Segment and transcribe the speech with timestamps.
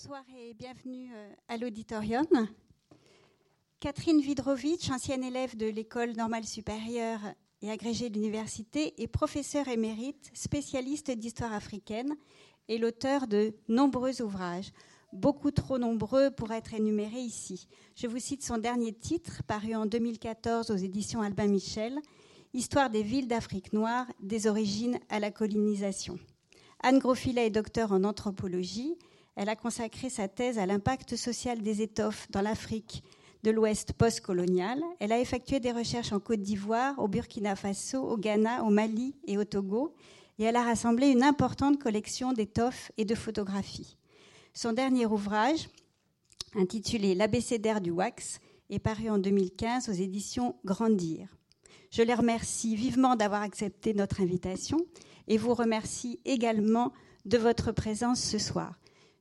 [0.00, 2.24] Bonsoir et bienvenue euh, à l'auditorium.
[3.80, 7.18] Catherine Vidrovitch, ancienne élève de l'école normale supérieure
[7.62, 12.14] et agrégée de l'université, est professeure émérite, spécialiste d'histoire africaine
[12.68, 14.70] et l'auteur de nombreux ouvrages,
[15.12, 17.66] beaucoup trop nombreux pour être énumérés ici.
[17.96, 21.98] Je vous cite son dernier titre, paru en 2014 aux éditions Albin Michel,
[22.54, 26.20] Histoire des villes d'Afrique noire, des origines à la colonisation.
[26.84, 28.96] Anne Grosfilet est docteur en anthropologie
[29.38, 33.04] elle a consacré sa thèse à l'impact social des étoffes dans l'Afrique
[33.44, 34.82] de l'Ouest post-colonial.
[34.98, 39.14] Elle a effectué des recherches en Côte d'Ivoire, au Burkina Faso, au Ghana, au Mali
[39.28, 39.94] et au Togo,
[40.40, 43.96] et elle a rassemblé une importante collection d'étoffes et de photographies.
[44.54, 45.68] Son dernier ouvrage,
[46.56, 51.28] intitulé L'abécédaire du wax, est paru en 2015 aux éditions Grandir.
[51.92, 54.78] Je les remercie vivement d'avoir accepté notre invitation
[55.28, 56.92] et vous remercie également
[57.24, 58.74] de votre présence ce soir.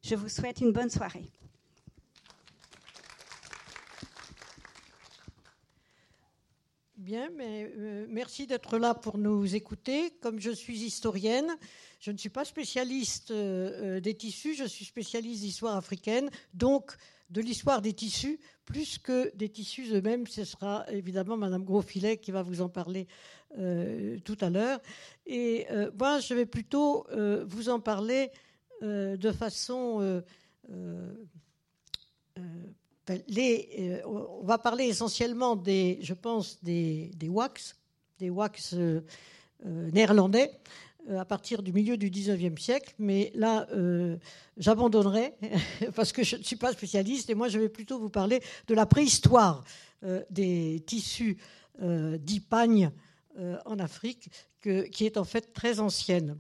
[0.03, 1.25] Je vous souhaite une bonne soirée.
[7.07, 10.11] Bien, mais euh, merci d'être là pour nous écouter.
[10.19, 11.55] Comme je suis historienne,
[12.01, 16.97] je ne suis pas spécialiste euh, euh, des tissus, je suis spécialiste d'histoire africaine, donc
[17.29, 20.27] de l'histoire des tissus, plus que des tissus eux-mêmes.
[20.27, 23.07] Ce sera évidemment Madame Grosfilet qui va vous en parler
[24.25, 24.81] tout à l'heure.
[25.25, 25.65] Et
[25.97, 27.05] moi, je vais plutôt
[27.45, 28.31] vous en parler
[28.83, 30.01] euh, de façon...
[30.01, 30.21] Euh,
[30.69, 31.13] euh,
[33.29, 37.77] les, on va parler essentiellement des, je pense, des, des wax,
[38.19, 38.75] des wax
[39.63, 40.51] néerlandais
[41.17, 43.65] à partir du milieu du 19e siècle, mais là,
[44.57, 45.35] j'abandonnerai
[45.95, 48.75] parce que je ne suis pas spécialiste et moi, je vais plutôt vous parler de
[48.75, 49.63] la préhistoire
[50.29, 51.37] des tissus
[51.79, 52.91] dits pagnes
[53.65, 54.29] en Afrique,
[54.91, 56.37] qui est en fait très ancienne.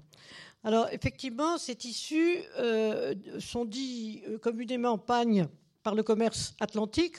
[0.67, 5.47] Alors effectivement, ces tissus euh, sont dits euh, communément pagnes
[5.81, 7.15] par le commerce atlantique,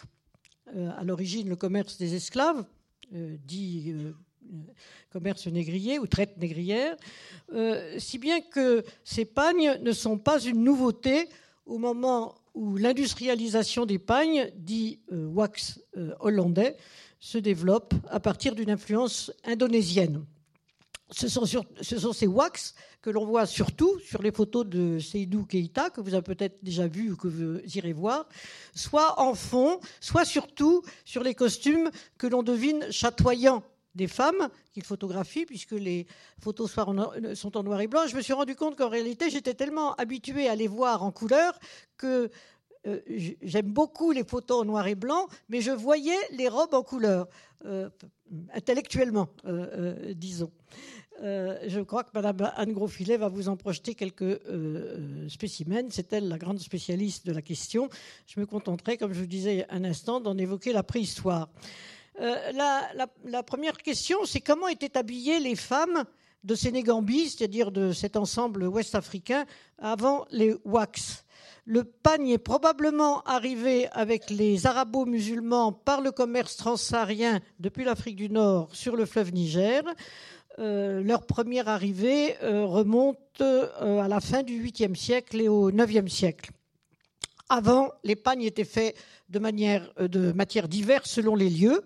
[0.76, 2.62] euh, à l'origine le commerce des esclaves,
[3.10, 3.94] dit
[5.08, 6.94] commerce négrier ou traite négrière,
[7.96, 11.30] si bien que ces pagnes ne sont pas une nouveauté
[11.64, 15.80] au moment où l'industrialisation des pagnes, dit wax
[16.20, 16.76] hollandais,
[17.18, 20.26] se développe à partir d'une influence indonésienne.
[21.10, 25.46] Ce sont, ce sont, ces wax que l'on voit surtout sur les photos de Seydou
[25.46, 28.28] Keïta, que vous avez peut-être déjà vu ou que vous irez voir,
[28.74, 33.62] soit en fond, soit surtout sur les costumes que l'on devine chatoyants
[33.94, 36.06] des femmes qu'il photographie, puisque les
[36.40, 38.06] photos sont en noir et blanc.
[38.06, 41.58] Je me suis rendu compte qu'en réalité, j'étais tellement habituée à les voir en couleur
[41.96, 42.30] que
[42.86, 43.00] euh,
[43.42, 47.28] j'aime beaucoup les photos en noir et blanc, mais je voyais les robes en couleur,
[47.64, 47.88] euh,
[48.54, 50.50] intellectuellement, euh, disons.
[51.20, 54.40] Je crois que Mme Anne Grosfilet va vous en projeter quelques
[55.28, 55.88] spécimens.
[55.90, 57.88] C'est elle la grande spécialiste de la question.
[58.28, 61.48] Je me contenterai, comme je vous disais un instant, d'en évoquer la préhistoire.
[62.20, 66.04] La, première question, c'est comment étaient habillées les femmes
[66.44, 69.44] de Sénégambie, c'est-à-dire de cet ensemble ouest-africain,
[69.78, 71.24] avant les wax.
[71.70, 78.30] Le pagne est probablement arrivé avec les arabo-musulmans par le commerce transsaharien depuis l'Afrique du
[78.30, 79.82] Nord sur le fleuve Niger.
[80.58, 85.70] Euh, leur première arrivée euh, remonte euh, à la fin du 8e siècle et au
[85.70, 86.52] 9e siècle.
[87.50, 88.96] Avant, les pagnes étaient faits
[89.28, 91.82] de, manière, de matières diverses selon les lieux.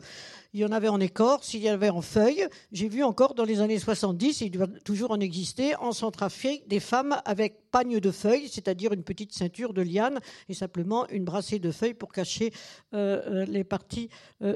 [0.54, 2.46] Il y en avait en écorce, il y en avait en feuilles.
[2.72, 6.68] J'ai vu encore dans les années 70, et il doit toujours en exister, en Centrafrique,
[6.68, 11.24] des femmes avec pagne de feuilles, c'est-à-dire une petite ceinture de liane et simplement une
[11.24, 12.52] brassée de feuilles pour cacher
[12.92, 14.10] les parties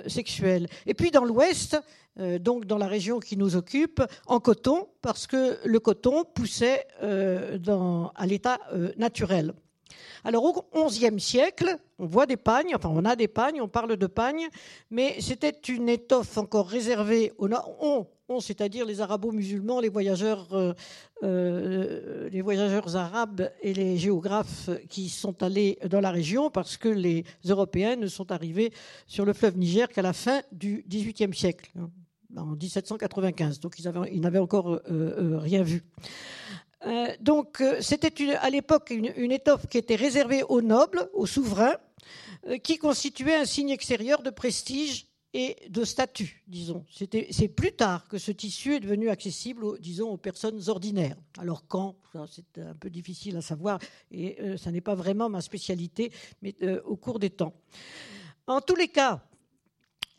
[0.06, 0.68] sexuelles.
[0.84, 1.78] Et puis dans l'Ouest,
[2.18, 6.86] euh, donc dans la région qui nous occupe, en coton, parce que le coton poussait
[7.02, 7.58] euh,
[8.14, 9.52] à l'état euh, naturel.
[10.24, 13.96] Alors au XIe siècle, on voit des pagnes, enfin on a des pagnes, on parle
[13.96, 14.48] de pagnes,
[14.90, 17.48] mais c'était une étoffe encore réservée aux
[17.80, 20.74] on, on c'est-à-dire les arabo-musulmans, les voyageurs,
[21.22, 27.24] les voyageurs arabes et les géographes qui sont allés dans la région, parce que les
[27.48, 28.72] Européens ne sont arrivés
[29.06, 31.70] sur le fleuve Niger qu'à la fin du XVIIIe siècle
[32.36, 35.82] en 1795, donc ils, n'avaient encore euh, euh, rien vu.
[36.86, 41.76] Euh, donc c'était à l'époque une, étoffe qui était réservée aux nobles, aux souverains,
[42.62, 46.84] qui constituait un signe extérieur de prestige et de statut, disons.
[46.88, 51.16] C'est plus tard que ce tissu est devenu accessible, aux, disons, aux personnes ordinaires.
[51.38, 51.96] Alors quand,
[52.30, 53.80] c'est un peu difficile à savoir,
[54.12, 56.54] et ça n'est pas vraiment ma spécialité, mais
[56.84, 57.52] au cours des temps.
[58.46, 59.26] En tous les cas,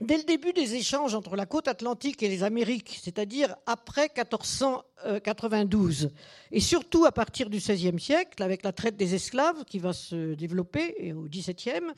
[0.02, 6.12] dès le début des échanges entre la côte atlantique et les Amériques, c'est-à-dire après 1492,
[6.52, 10.36] et surtout à partir du XVIe siècle, avec la traite des esclaves qui va se
[10.36, 11.94] développer au XVIIe,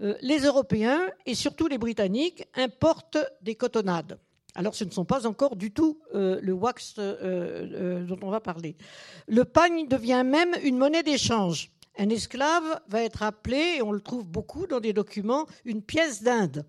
[0.00, 4.18] euh, les Européens et surtout les Britanniques importent des cotonnades.
[4.56, 8.40] Alors ce ne sont pas encore du tout euh, le wax euh, dont on va
[8.40, 8.76] parler.
[9.26, 11.70] Le pagne devient même une monnaie d'échange.
[11.96, 16.24] Un esclave va être appelé, et on le trouve beaucoup dans des documents, une pièce
[16.24, 16.64] d'Inde.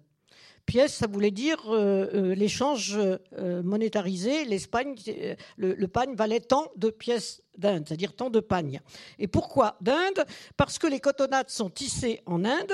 [0.66, 4.46] Pièce, ça voulait dire euh, euh, l'échange euh, monétarisé.
[4.46, 4.96] L'Espagne,
[5.58, 8.82] le, pagne valait tant de pièces d'Inde, c'est-à-dire tant de pagnes.
[9.20, 10.26] Et pourquoi d'Inde?
[10.58, 12.74] Parce que les cotonnades sont tissées en Inde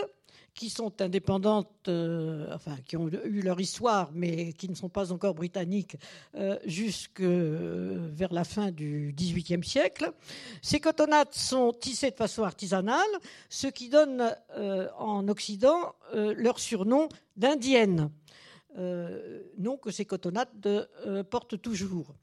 [0.53, 5.11] qui sont indépendantes, euh, enfin qui ont eu leur histoire, mais qui ne sont pas
[5.11, 5.97] encore britanniques
[6.35, 10.11] euh, jusque euh, vers la fin du XVIIIe siècle.
[10.61, 12.99] Ces cotonnades sont tissées de façon artisanale,
[13.49, 14.35] ce qui donne
[14.97, 18.11] en Occident leur surnom d'indienne,
[18.77, 20.49] nom que ces cotonnades
[21.29, 22.13] portent toujours.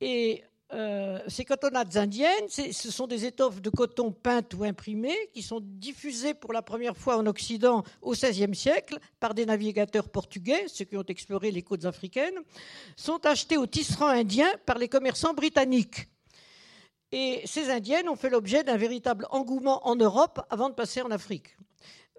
[0.00, 0.42] Et
[0.74, 5.60] euh, ces cotonnades indiennes, ce sont des étoffes de coton peintes ou imprimées qui sont
[5.62, 10.86] diffusées pour la première fois en Occident au XVIe siècle par des navigateurs portugais, ceux
[10.86, 12.38] qui ont exploré les côtes africaines,
[12.96, 16.08] sont achetées au tisserand indien par les commerçants britanniques.
[17.12, 21.10] Et ces indiennes ont fait l'objet d'un véritable engouement en Europe avant de passer en
[21.10, 21.56] Afrique.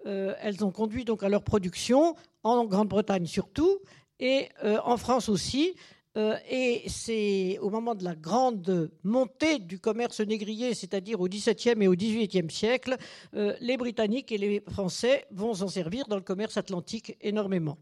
[0.06, 2.14] Euh, elles ont conduit donc à leur production
[2.44, 3.80] en Grande-Bretagne surtout
[4.20, 5.74] et euh, en France aussi,
[6.16, 11.82] euh, et c'est au moment de la grande montée du commerce négrier, c'est-à-dire au XVIIe
[11.82, 12.96] et au XVIIIe siècle,
[13.34, 17.78] euh, les Britanniques et les Français vont s'en servir dans le commerce atlantique énormément.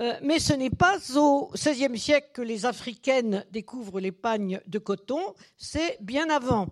[0.00, 4.78] Euh, mais ce n'est pas au XVIe siècle que les Africaines découvrent les pagnes de
[4.78, 6.68] coton, c'est bien avant.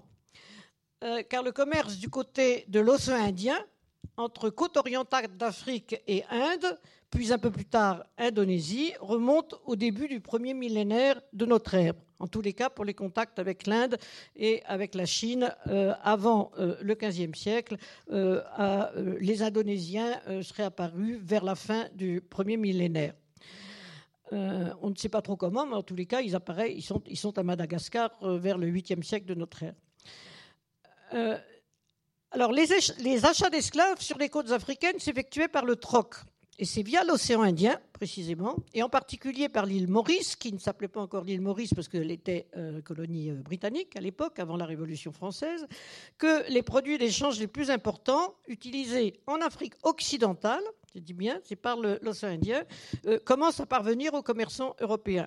[1.28, 3.58] car le commerce du côté de l'océan Indien,
[4.16, 6.78] entre côte orientale d'Afrique et Inde,
[7.12, 11.92] puis un peu plus tard Indonésie, remonte au début du premier millénaire de notre ère.
[12.18, 13.98] En tous les cas, pour les contacts avec l'Inde
[14.34, 17.76] et avec la Chine euh, avant euh, le XVe siècle,
[18.10, 18.40] euh,
[19.20, 23.14] les Indonésiens seraient apparus vers la fin du premier millénaire.
[24.30, 27.38] on ne sait pas trop comment, mais en tous les cas, ils apparaissent, ils sont,
[27.38, 29.74] à Madagascar vers le 8e siècle de notre ère.
[32.30, 36.14] alors, les achats d'esclaves sur les côtes africaines s'effectuaient par le troc.
[36.62, 40.86] Et c'est via l'océan Indien, précisément, et en particulier par l'île Maurice, qui ne s'appelait
[40.86, 44.64] pas encore l'île Maurice parce qu'elle était euh, colonie euh, britannique à l'époque, avant la
[44.64, 45.66] Révolution française,
[46.18, 50.62] que les produits d'échange les plus importants, utilisés en Afrique occidentale,
[50.94, 52.62] je dis bien, c'est par l'océan Indien,
[53.06, 55.26] euh, commencent à parvenir aux commerçants européens.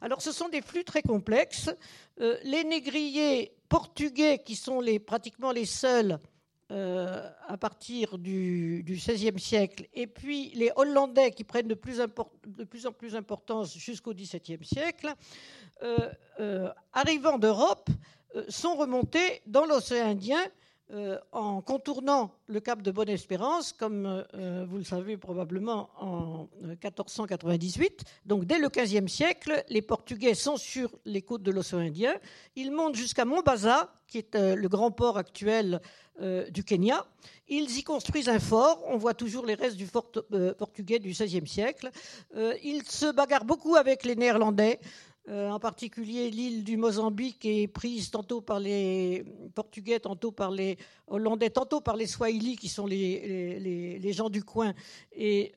[0.00, 1.70] Alors ce sont des flux très complexes.
[2.18, 6.20] les négriers portugais, qui sont pratiquement les seuls
[6.70, 12.92] euh, à partir du, XVIe siècle, et puis les Hollandais qui prennent de plus, en
[12.92, 15.14] plus d'importance jusqu'au XVIIe siècle,
[15.82, 15.96] euh,
[16.40, 17.88] euh, arrivant d'Europe,
[18.50, 20.42] sont remontés dans l'océan Indien
[21.32, 24.24] en contournant le cap de Bonne-Espérance, comme
[24.68, 28.04] vous le savez probablement en 1498.
[28.24, 32.14] Donc dès le XVe siècle, les Portugais sont sur les côtes de l'océan Indien.
[32.56, 35.80] Ils montent jusqu'à Mombasa, qui est le grand port actuel
[36.20, 37.06] euh, du Kenya.
[37.46, 38.82] Ils y construisent un fort.
[38.88, 41.90] On voit toujours les restes du fort euh, portugais du XVIe siècle.
[42.34, 44.80] Euh, ils se bagarrent beaucoup avec les Néerlandais.
[45.30, 51.50] En particulier, l'île du Mozambique est prise tantôt par les Portugais, tantôt par les Hollandais,
[51.50, 54.72] tantôt par les Swahili, qui sont les, gens du coin.
[55.12, 55.52] Et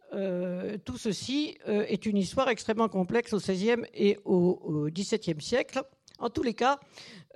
[0.84, 5.82] tout ceci est une histoire extrêmement complexe au XVIe et au XVIIe siècle.
[6.22, 6.80] En tous les cas,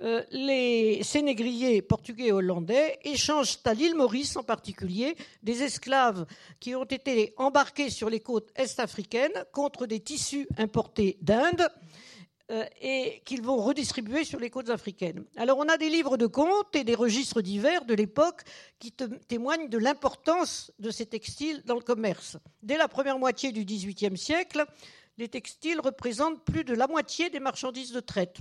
[0.00, 6.24] euh, les sénégriers portugais et hollandais échangent à l'île Maurice en particulier des esclaves
[6.60, 11.68] qui ont été embarqués sur les côtes est-africaines contre des tissus importés d'Inde euh,
[12.80, 15.24] et qu'ils vont redistribuer sur les côtes africaines.
[15.36, 18.42] Alors on a des livres de contes et des registres divers de l'époque
[18.78, 22.36] qui témoignent de l'importance de ces textiles dans le commerce.
[22.62, 24.64] Dès la première moitié du XVIIIe siècle,
[25.18, 28.38] les textiles représentent plus de la moitié des marchandises de traite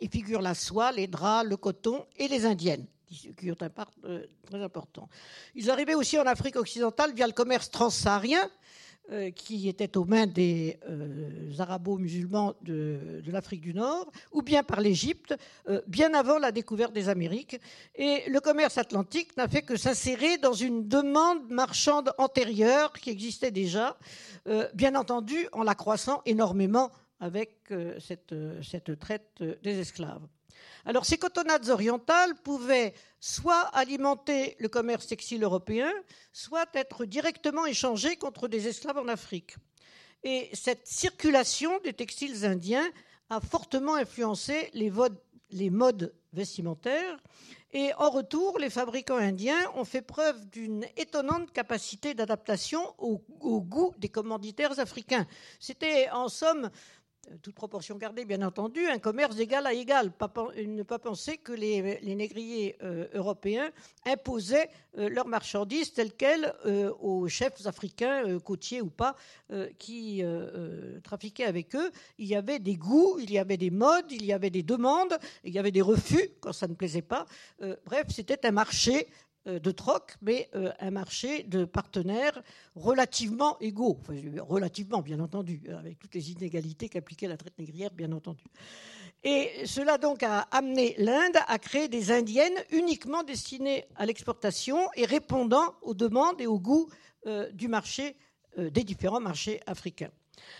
[0.00, 2.86] et figurent la soie, les draps, le coton et les indiennes,
[3.36, 5.08] qui ont un part euh, très important.
[5.54, 8.48] Ils arrivaient aussi en Afrique occidentale via le commerce transsaharien, euh,
[9.34, 15.34] qui était aux mains des euh, arabo-musulmans de, l'Afrique du Nord, ou bien par l'Égypte,
[15.86, 17.58] bien avant la découverte des Amériques.
[17.94, 23.50] Et le commerce atlantique n'a fait que s'insérer dans une demande marchande antérieure qui existait
[23.50, 23.96] déjà,
[24.74, 30.26] bien entendu en la croissant énormément avec euh, cette, traite des esclaves.
[30.84, 35.92] Alors ces cotonnades orientales pouvaient soit alimenter le commerce textile européen,
[36.32, 39.56] soit être directement échangées contre des esclaves en Afrique.
[40.24, 42.88] Et cette circulation des textiles indiens
[43.30, 47.18] a fortement influencé les, modes vestimentaires.
[47.72, 53.20] Et en retour, les fabricants indiens ont fait preuve d'une étonnante capacité d'adaptation au,
[53.60, 55.26] goût des commanditaires africains.
[55.60, 56.70] C'était en somme
[57.42, 60.12] toute proportion gardée, bien entendu, un commerce d'égal à égal.
[60.56, 63.70] ne pas penser que les, négriers euh, européens
[64.06, 66.52] imposaient euh, leurs marchandises telles quelles
[67.00, 69.14] aux chefs africains, côtiers ou pas,
[69.78, 70.22] qui
[71.02, 71.90] trafiquaient avec eux.
[72.18, 75.16] Il y avait des goûts, il y avait des modes, il y avait des demandes,
[75.44, 77.26] il y avait des refus quand ça ne plaisait pas.
[77.86, 82.42] bref, c'était un marché euh, de troc, mais euh, un marché de partenaires
[82.74, 83.98] relativement égaux,
[84.40, 88.44] relativement bien entendu, avec toutes les inégalités qu'appliquait la traite négrière, bien entendu.
[89.24, 95.06] Et cela donc a amené l'Inde à créer des indiennes uniquement destinées à l'exportation et
[95.06, 96.88] répondant aux demandes et aux goûts
[97.26, 98.16] euh, du marché,
[98.56, 100.10] des différents marchés africains.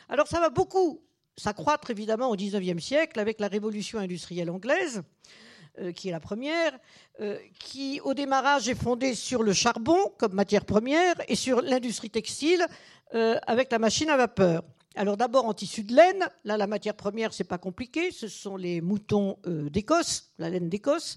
[0.08, 1.00] Alors ça va beaucoup
[1.36, 5.02] s'accroître évidemment au XIXe siècle avec la révolution industrielle anglaise.
[5.80, 6.72] Euh, qui est la première,
[7.20, 12.10] euh, qui au démarrage est fondée sur le charbon comme matière première et sur l'industrie
[12.10, 12.66] textile
[13.14, 14.62] euh, avec la machine à vapeur.
[14.96, 18.56] Alors d'abord en tissu de laine, là la matière première c'est pas compliqué, ce sont
[18.56, 21.16] les moutons d'Écosse, la laine d'Écosse,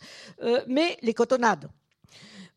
[0.67, 1.67] mais les cotonnades.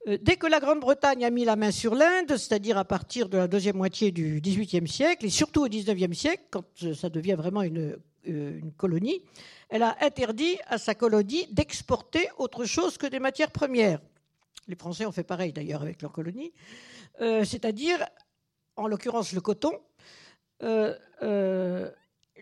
[0.06, 3.48] Dès que la Grande-Bretagne a mis la main sur l'Inde, c'est-à-dire à partir de la
[3.48, 7.96] deuxième moitié du XVIIIe siècle, et surtout au XIXe siècle, quand ça devient vraiment une,
[8.26, 9.22] une colonie,
[9.68, 14.00] elle a interdit à sa colonie d'exporter autre chose que des matières premières.
[14.68, 16.52] Les Français ont fait pareil d'ailleurs avec leur colonie,
[17.20, 18.04] euh, c'est-à-dire,
[18.76, 19.72] en l'occurrence, le coton.
[20.62, 21.90] Euh, euh,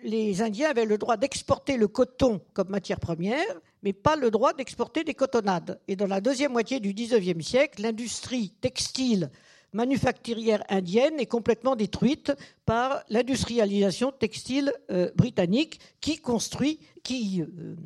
[0.04, 4.52] les Indiens avaient le droit d'exporter le coton comme matière première, mais pas le droit
[4.52, 5.80] d'exporter des cotonnades.
[5.88, 9.30] Et dans la deuxième moitié du XIXe siècle, l'industrie textile
[9.72, 12.32] manufacturière indienne est complètement détruite
[12.64, 17.76] par l'industrialisation textile euh, britannique qui construit, qui euh,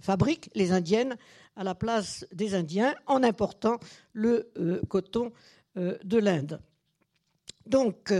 [0.00, 1.16] fabrique les indiennes
[1.56, 3.78] à la place des Indiens en important
[4.12, 5.32] le euh, coton
[5.76, 6.60] de l'Inde.
[7.64, 8.12] Donc,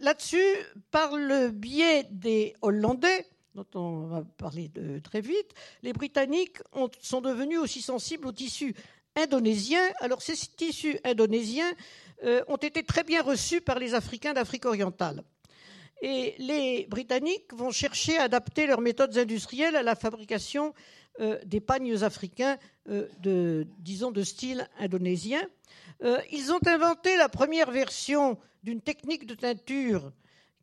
[0.00, 0.56] là-dessus,
[0.90, 4.72] par le biais des Hollandais, dont on va parler
[5.04, 6.58] très vite, les Britanniques
[7.00, 8.74] sont devenus aussi sensibles au tissu
[9.16, 9.88] indonésiens.
[10.00, 11.72] Alors ces tissus indonésiens
[12.24, 15.22] euh, ont été très bien reçus par les Africains d'Afrique orientale.
[16.02, 20.74] Et les Britanniques vont chercher à adapter leurs méthodes industrielles à la fabrication
[21.20, 25.42] euh, des pagnes africains euh, disons, de style indonésien.
[26.32, 30.12] ils ont inventé la première version d'une technique de teinture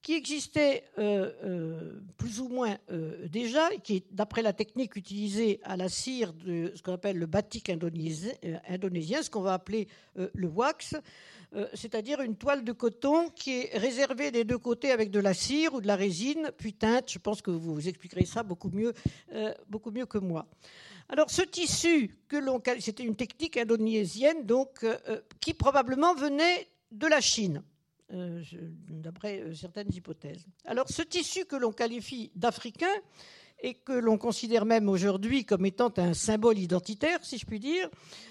[0.01, 5.59] qui existait euh, euh, plus ou moins euh, déjà, qui est d'après la technique utilisée
[5.63, 8.33] à la cire de ce qu'on appelle le batik indonésien,
[8.67, 10.95] indonésien ce qu'on va appeler le wax,
[11.73, 15.73] c'est-à-dire une toile de coton qui est réservée des deux côtés avec de la cire
[15.73, 17.11] ou de la résine, puis teinte.
[17.11, 18.93] Je pense que vous vous expliquerez ça beaucoup mieux,
[19.67, 20.45] beaucoup mieux que moi.
[21.09, 24.85] Alors ce tissu que l'on c'était une technique indonésienne donc
[25.39, 27.63] qui probablement venait de la Chine.
[28.11, 28.41] Euh,
[28.89, 30.43] d'après euh, certaines hypothèses.
[30.65, 32.87] Alors ce tissu que l'on qualifie d'africain
[33.61, 37.87] et que l'on considère même aujourd'hui comme étant un symbole identitaire, si je puis dire,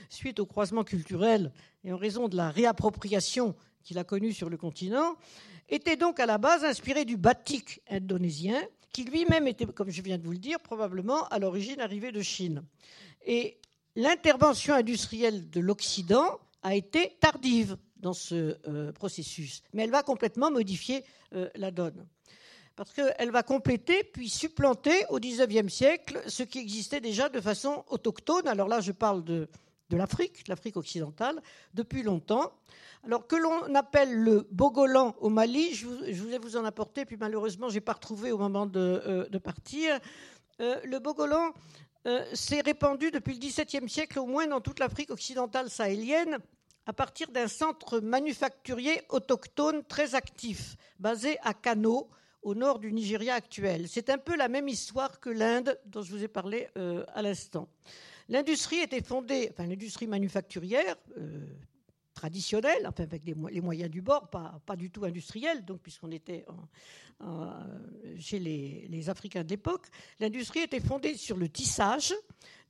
[0.09, 1.53] suite au croisement culturel
[1.85, 3.55] et en raison de la réappropriation
[3.85, 5.15] qu'il a connue sur le continent,
[5.69, 8.61] était donc à la base inspiré du batik indonésien,
[8.93, 12.21] qui lui-même était, comme je viens de vous le dire, probablement à l'origine arrivé de
[12.21, 12.65] Chine.
[13.25, 13.59] Et
[13.95, 20.51] l'intervention industrielle de l'Occident a été tardive dans ce euh, processus, mais elle va complètement
[20.51, 22.07] modifier euh, la donne.
[22.77, 27.85] Parce qu'elle va compléter puis supplanter au XIXe siècle ce qui existait déjà de façon
[27.89, 28.47] autochtone.
[28.47, 29.49] Alors là, je parle de,
[29.91, 31.43] de l'Afrique, l'Afrique occidentale,
[31.75, 32.53] depuis longtemps.
[33.05, 37.69] Alors que l'on appelle le bogolan au Mali, je, voulais vous en apporter, puis malheureusement,
[37.69, 39.99] je n'ai pas retrouvé au moment de, euh, de partir.
[40.61, 41.53] le bogolan
[42.33, 46.39] s'est répandu depuis le XVIIe siècle, au moins dans toute l'Afrique occidentale sahélienne,
[46.89, 52.09] à partir d'un centre manufacturier autochtone très actif, basé à Kano,
[52.41, 53.87] au nord du Nigeria actuel.
[53.89, 57.21] C'est un peu la même histoire que l'Inde dont je vous ai parlé euh, à
[57.21, 57.69] l'instant.
[58.31, 61.45] L'industrie était fondée, enfin l'industrie manufacturière euh,
[62.15, 66.47] traditionnelle, enfin avec les moyens du bord, pas, du tout industrielle, donc puisqu'on était
[68.19, 69.89] chez les, les, Africains de l'époque,
[70.21, 72.15] l'industrie était fondée sur le tissage.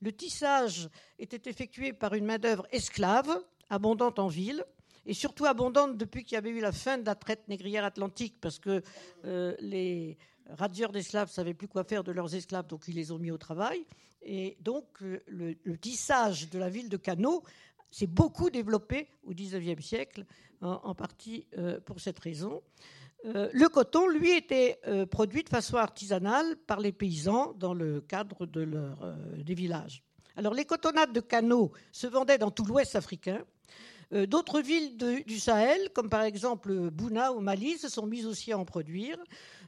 [0.01, 4.65] Le tissage était effectué par une main-d'œuvre esclave abondante en ville,
[5.05, 8.35] et surtout abondante depuis qu'il y avait eu la fin de la traite négrière atlantique,
[8.41, 8.81] parce que
[9.25, 10.17] euh, les,
[10.49, 13.31] radieurs d'esclaves ne savaient plus quoi faire de leurs esclaves, donc ils les ont mis
[13.31, 13.85] au travail.
[14.21, 17.43] Et donc le, tissage de la ville de Cano
[17.91, 20.25] s'est beaucoup développé au XIXe siècle,
[20.61, 21.47] en, partie
[21.85, 22.61] pour cette raison.
[23.23, 29.53] le coton, lui, était produit de façon artisanale par les paysans dans le cadre des
[29.53, 30.03] villages.
[30.35, 33.43] Alors les cotonnades de Cano se vendaient dans tout l'ouest africain.
[34.11, 38.51] Euh, d'autres villes du Sahel, comme par exemple Bouna au Mali, se sont mises aussi
[38.51, 39.17] à en produire.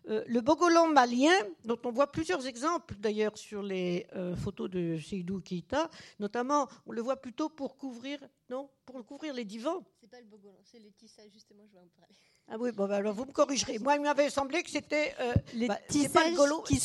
[0.09, 1.33] Euh, le bogolan malien,
[1.63, 6.91] dont on voit plusieurs exemples d'ailleurs sur les euh, photos de Seydou Keita, notamment, on
[6.91, 8.17] le voit plutôt pour couvrir,
[8.49, 9.83] non, pour couvrir les divans.
[9.99, 11.63] C'est pas le bogolan, c'est le tissage justement.
[11.67, 12.15] Je vais en parler.
[12.47, 13.77] Ah oui, bon, bah, alors vous me corrigerez.
[13.77, 15.13] Moi, il m'avait semblé que c'était.
[15.19, 16.35] Euh, les bah, c'est pas le,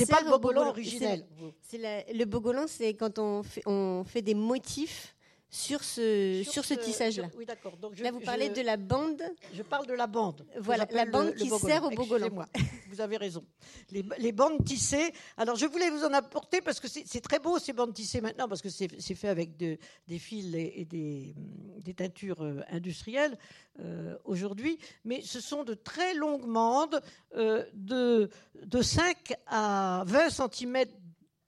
[0.07, 1.27] pas le bogolan originel.
[1.63, 1.79] C'est
[2.13, 5.16] le bogolan, c'est quand on fait, on fait des motifs
[5.57, 7.29] sur ce, sur, ce, tissage-là.
[7.35, 7.73] Oui, d'accord.
[7.99, 9.23] Là, vous parlez de la bande.
[9.55, 10.47] Je parle de la bande.
[10.61, 12.29] Voilà, la bande qui sert au bogolan.
[12.91, 13.43] vous avez raison.
[13.91, 15.13] Les, bandes tissées.
[15.39, 18.49] Alors, je voulais vous en apporter parce que c'est très beau ces bandes tissées maintenant,
[18.49, 19.79] parce que c'est fait avec des
[20.19, 23.39] fils et, des, teintures euh, industrielles
[23.81, 24.79] euh, aujourd'hui.
[25.07, 27.01] Mais ce sont de très longues bandes
[27.35, 28.29] euh, de,
[28.63, 30.85] de 5 à 20 cm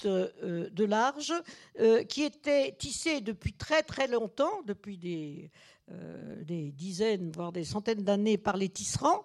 [0.06, 1.32] de large
[1.80, 5.50] euh, qui était tissé depuis très très longtemps, depuis des,
[5.90, 9.24] euh, dizaines, voire des centaines d'années par les tisserands,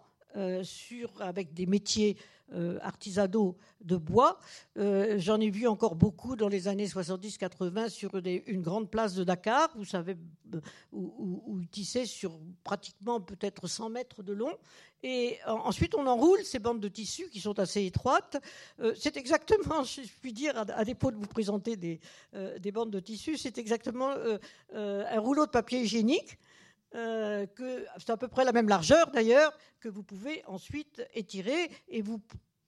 [1.19, 2.17] avec des métiers
[2.53, 4.37] euh, artisanaux de bois.
[4.77, 8.11] Euh, j'en ai vu encore beaucoup dans les années 70-80 sur
[8.45, 10.15] une grande place de Dakar où, savez,
[10.53, 10.59] euh,
[10.91, 14.55] où, ils tissaient sur pratiquement peut-être 100 mètres de long.
[15.01, 18.37] Et ensuite, on enroule ces bandes de tissu qui sont assez étroites.
[18.95, 21.99] c'est exactement, je puis dire, à, défaut de vous présenter des,
[22.59, 24.13] des bandes de tissu, c'est exactement
[24.73, 26.37] un rouleau de papier hygiénique.
[26.93, 32.01] Que c'est à peu près la même largeur d'ailleurs, que vous pouvez ensuite étirer et
[32.01, 32.21] vous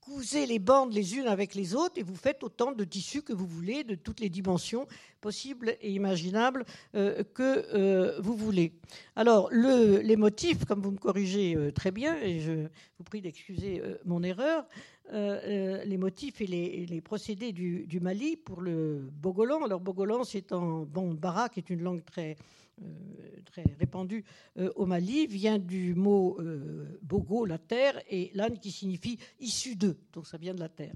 [0.05, 3.33] cousez les bandes les unes avec les autres et vous faites autant de tissus que
[3.33, 4.87] vous voulez, de toutes les dimensions
[5.19, 6.63] possibles et imaginables
[6.93, 8.73] euh, que euh, vous voulez.
[9.15, 12.67] Alors, les motifs, comme vous me corrigez euh, très bien, et je
[12.99, 14.65] vous prie d'excuser mon erreur,
[15.11, 19.63] les motifs et les, procédés du, Mali pour le bogolan.
[19.65, 21.17] Alors, bogolan, c'est en bon,
[21.51, 22.37] qui est une langue très
[22.81, 24.25] euh, très répandu
[24.57, 29.77] euh, au Mali vient du mot euh, bogo, la terre, et l'âne qui signifie issu
[29.77, 30.93] d'eux, donc ça vient de la terre.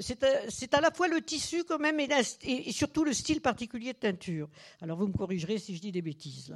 [0.00, 4.48] c'est à, la fois le tissu quand même et, surtout le style particulier de teinture.
[4.80, 6.54] Alors vous me corrigerez si je dis des bêtises.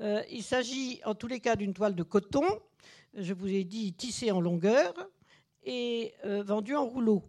[0.00, 2.44] il s'agit en tous les cas d'une toile de coton,
[3.14, 4.94] je vous ai dit tissée en longueur
[5.62, 7.22] et vendue en rouleau.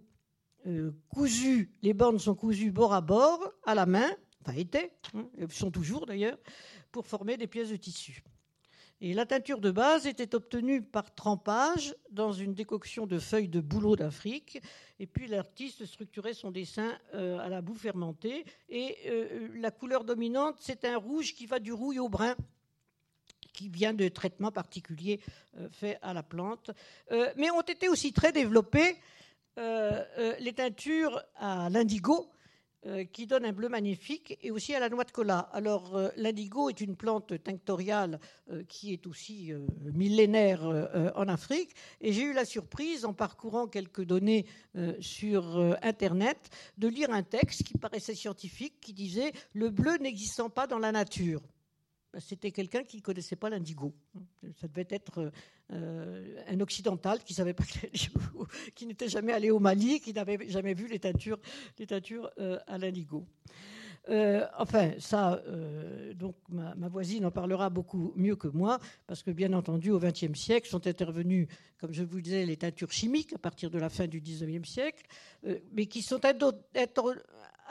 [1.09, 4.09] cousu, les bandes sont cousues bord à bord, à la main,
[4.41, 6.37] enfin étaient, hein, sont toujours d'ailleurs,
[6.91, 8.23] pour former des pièces de tissu.
[9.03, 13.59] Et la teinture de base était obtenue par trempage dans une décoction de feuilles de
[13.59, 14.61] bouleau d'Afrique.
[14.99, 18.45] Et puis l'artiste structurait son dessin euh, à la boue fermentée.
[18.69, 22.35] Et euh, la couleur dominante, c'est un rouge qui va du rouille au brun
[23.53, 25.19] qui vient de traitements particuliers
[25.57, 26.69] euh, faits à la plante.
[27.09, 28.95] mais ont été aussi très développées
[29.57, 32.31] les teintures à l'indigo,
[32.87, 35.49] euh, qui donne un bleu magnifique, et aussi à la noix de cola.
[35.53, 39.53] Alors, euh, l'indigo est une plante tinctoriale euh, qui est aussi
[39.93, 40.63] millénaire
[41.15, 44.45] en Afrique, et j'ai eu la surprise, en parcourant quelques données
[44.99, 50.65] sur Internet, de lire un texte qui paraissait scientifique, qui disait «le bleu n'existant pas
[50.65, 51.41] dans la nature».
[52.13, 53.93] Bah, c'était quelqu'un qui ne connaissait pas l'indigo.
[54.59, 55.31] Ça devait être
[55.71, 57.63] euh, un occidental qui savait pas
[58.75, 61.39] qui n'était jamais allé au Mali, qui n'avait jamais vu les teintures,
[61.79, 63.25] les teintures euh, à l'indigo.
[64.09, 65.41] Euh, enfin, ça,
[66.15, 70.33] donc ma, voisine en parlera beaucoup mieux que moi, parce que bien entendu, au XXe
[70.33, 71.47] siècle sont intervenues,
[71.79, 75.05] comme je vous disais, les teintures chimiques à partir de la fin du XIXe siècle,
[75.71, 76.25] mais qui sont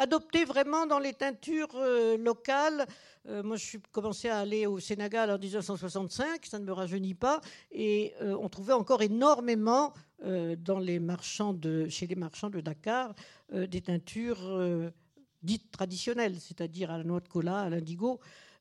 [0.00, 1.76] adoptées vraiment dans les teintures
[2.18, 2.86] locales
[3.28, 7.14] euh, moi, je suis commencé à aller au Sénégal en 1965, ça ne me rajeunit
[7.14, 9.92] pas, et euh, on trouvait encore énormément
[10.24, 11.58] euh, dans les marchands
[11.88, 13.14] chez les marchands de Dakar
[13.52, 14.92] des teintures
[15.42, 18.20] dites traditionnelles, c'est-à-dire à la noix de cola, à l'indigo.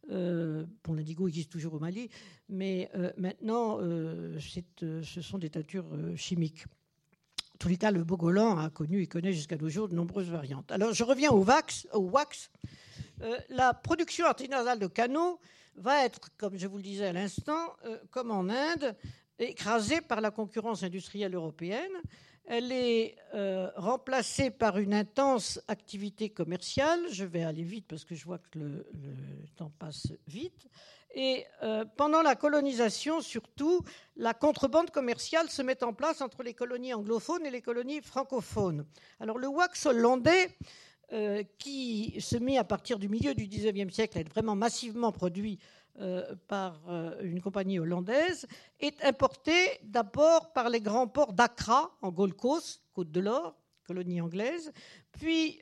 [0.10, 2.10] bon, l'indigo existe toujours au Mali,
[2.47, 6.65] mais maintenant, ce sont des teintures chimiques.
[7.60, 10.72] Tous les le Bogolan a connu et connaît jusqu'à nos jours de nombreuses variantes.
[10.72, 11.45] Alors, je reviens au.
[11.91, 12.50] Au wax.
[13.22, 15.41] Euh, la production artisanale de canaux
[15.76, 18.95] va être, comme je vous le disais à l'instant, euh, comme en Inde,
[19.39, 21.91] écrasée par la concurrence industrielle européenne.
[22.45, 27.02] Elle est euh, remplacée par une intense activité commerciale.
[27.12, 28.86] Je vais aller vite parce que je vois que le,
[29.58, 30.67] temps passe vite.
[31.15, 33.82] Et euh, pendant la colonisation, surtout,
[34.15, 38.86] la contrebande commerciale se met en place entre les colonies anglophones et les colonies francophones.
[39.19, 40.56] Alors le wax hollandais
[41.12, 45.12] euh, qui se mit à partir du milieu du XIXe siècle à être vraiment massivement
[45.12, 45.58] produit
[46.00, 46.80] euh, par
[47.22, 48.48] une compagnie hollandaise,
[48.80, 49.52] est importé
[49.84, 54.72] d'abord par les grands ports d'Accra, en Gold Coast, Côte de l'Or, colonie anglaise,
[55.12, 55.60] puis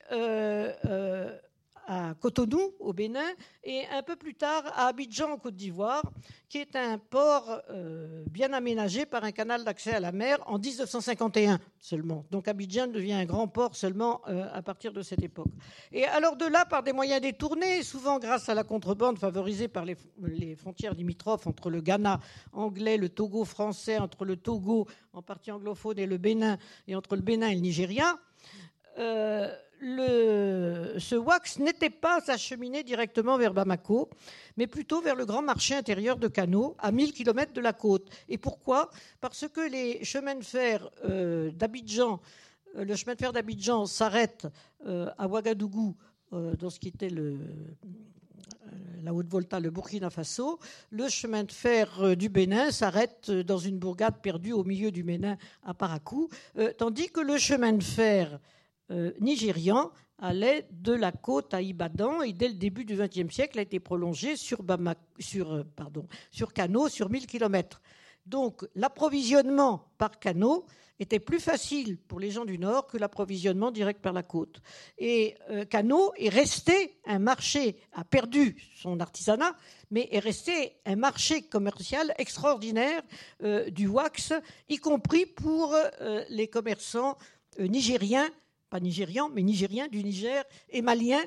[1.88, 3.30] à Cotonou, au Bénin,
[3.64, 6.04] et un peu plus tard à Abidjan, en Côte d'Ivoire,
[6.50, 10.60] qui est un port euh, bien aménagé par un canal d'accès à la mer en
[10.60, 12.26] 1951 seulement.
[12.30, 15.48] Donc Abidjan devient un grand port seulement euh, à partir de cette époque.
[15.92, 19.86] Et alors de là, par des moyens détournés, souvent grâce à la contrebande favorisée par
[19.86, 19.96] les,
[20.56, 22.20] frontières limitrophes entre le Ghana
[22.52, 27.16] anglais, le Togo français, entre le Togo en partie anglophone et le Bénin, et entre
[27.16, 28.18] le Bénin et le Nigeria,
[28.98, 34.10] euh, ce wax n'était pas acheminé directement vers Bamako,
[34.56, 38.10] mais plutôt vers le grand marché intérieur de Kano, à 1000 km de la côte.
[38.28, 38.90] Et pourquoi?
[39.22, 42.20] Parce que les chemins de fer euh, d'Abidjan,
[42.76, 44.48] euh, le chemin de fer d'Abidjan s'arrête
[44.86, 45.96] à Ouagadougou,
[46.32, 47.10] dans ce qui était
[49.04, 50.60] la Haute-Volta, le Burkina Faso,
[50.92, 55.38] le chemin de fer du Bénin s'arrête dans une bourgade perdue au milieu du Bénin
[55.64, 56.30] à Parakou,
[56.78, 58.40] tandis que le chemin de fer
[58.90, 63.60] euh, nigérian allait de la côte à Ibadan et dès le début du XXe siècle
[63.60, 67.82] a été prolongé sur, euh, pardon, sur canot sur 1000 km.
[68.26, 70.66] Donc l'approvisionnement par canot
[71.00, 74.62] était plus facile pour les gens du Nord que l'approvisionnement direct par la côte.
[74.98, 79.56] Et euh, Canot est resté un marché, a perdu son artisanat,
[79.92, 83.04] mais est resté un marché commercial extraordinaire
[83.70, 84.34] du wax,
[84.70, 85.76] y compris pour
[86.30, 87.16] les commerçants
[87.60, 88.28] nigériens
[88.70, 91.24] pas nigérians, mais nigériens du Niger et maliens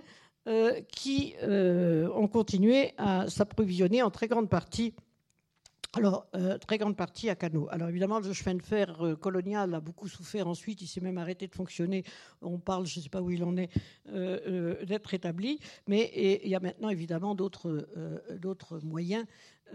[0.48, 4.94] euh, qui euh, ont continué à s'approvisionner en très grande partie.
[5.96, 7.66] Alors, euh, très grande partie à Cano.
[7.70, 10.80] Alors, évidemment, le chemin de fer colonial a beaucoup souffert ensuite.
[10.82, 12.04] Il s'est même arrêté de fonctionner.
[12.42, 13.70] On parle, je ne sais pas où il en est,
[14.86, 15.58] d'être établi.
[15.88, 16.12] Mais
[16.44, 19.26] il y a maintenant, évidemment, d'autres moyens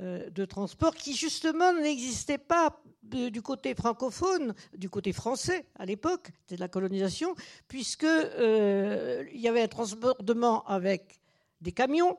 [0.01, 6.31] euh, de transport qui justement n'existait pas du côté francophone, du côté français à l'époque
[6.49, 7.33] de la colonisation,
[7.69, 11.21] puisque euh, il y avait un transportement avec
[11.61, 12.17] des camions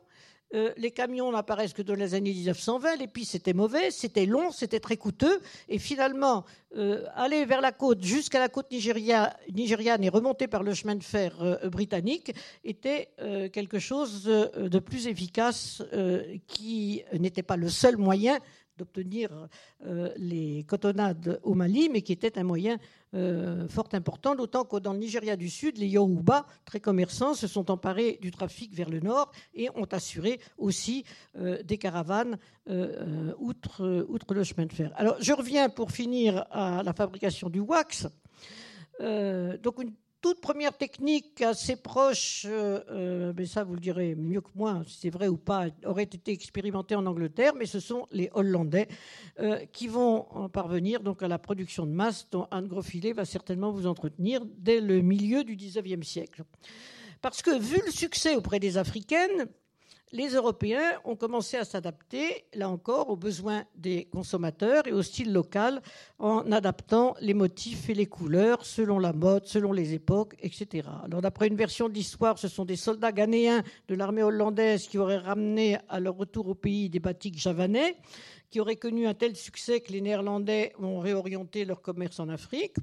[0.54, 4.52] euh, les camions n'apparaissent que dans les années 1920, les pistes étaient mauvaises, c'était long,
[4.52, 6.44] c'était très coûteux, et finalement,
[6.76, 11.02] euh, aller vers la côte jusqu'à la côte nigériane et remonter par le chemin de
[11.02, 12.32] fer euh, britannique
[12.64, 13.10] était
[13.52, 15.82] quelque chose de plus efficace
[16.46, 18.38] qui n'était pas le seul moyen
[18.76, 19.48] d'obtenir
[19.84, 22.78] euh, les cotonnades au Mali, mais qui était un moyen
[23.14, 27.46] euh, fort important, d'autant que dans le Nigeria du Sud, les Yoruba, très commerçants, se
[27.46, 31.04] sont emparés du trafic vers le nord et ont assuré aussi
[31.36, 32.38] euh, des caravanes
[33.38, 34.92] outre, outre le chemin de fer.
[34.96, 38.08] Alors, je reviens pour finir à la fabrication du wax.
[38.98, 39.92] donc, une
[40.26, 44.82] toute première technique assez proche, euh, euh, mais ça vous le direz mieux que moi,
[44.84, 48.88] si c'est vrai ou pas, aurait été expérimentée en Angleterre, mais ce sont les Hollandais
[49.38, 53.24] euh, qui vont en parvenir donc à la production de masse dont Anne Groffilet va
[53.24, 56.42] certainement vous entretenir dès le milieu du XIXe siècle.
[57.22, 59.46] Parce que vu le succès auprès des Africaines,
[60.16, 65.30] les Européens ont commencé à s'adapter, là encore, aux besoins des consommateurs et au style
[65.30, 65.82] local
[66.18, 70.88] en adaptant les motifs et les couleurs selon la mode, selon les époques, etc.
[71.04, 74.96] Alors, d'après une version de l'histoire, ce sont des soldats ghanéens de l'armée hollandaise qui
[74.96, 77.96] auraient ramené à leur retour au pays des batiks javanais,
[78.48, 82.76] qui auraient connu un tel succès que les Néerlandais ont réorienté leur commerce en Afrique.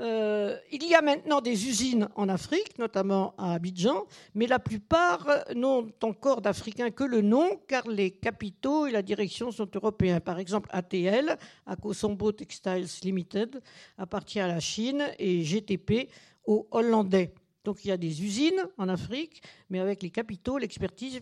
[0.00, 4.04] Euh, il y a maintenant des usines en Afrique, notamment à Abidjan,
[4.34, 9.50] mais la plupart n'ont encore d'Africains que le nom, car les capitaux et la direction
[9.50, 10.20] sont européens.
[10.20, 13.62] Par exemple, ATL, Akosombo Textiles Limited,
[13.96, 16.10] appartient à la Chine et GTP
[16.44, 17.32] aux Hollandais.
[17.64, 21.20] Donc il y a des usines en Afrique, mais avec les capitaux, l'expertise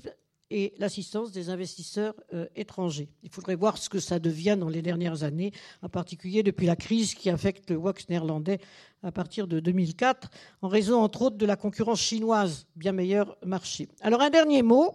[0.54, 3.08] et l'assistance des investisseurs euh, étrangers.
[3.24, 5.50] Il faudrait voir ce que ça devient dans les dernières années,
[5.82, 8.60] en particulier depuis la crise qui affecte le wax néerlandais
[9.02, 10.30] à partir de 2004,
[10.62, 13.88] en raison entre autres de la concurrence chinoise, bien meilleur marché.
[14.00, 14.94] Alors un dernier mot.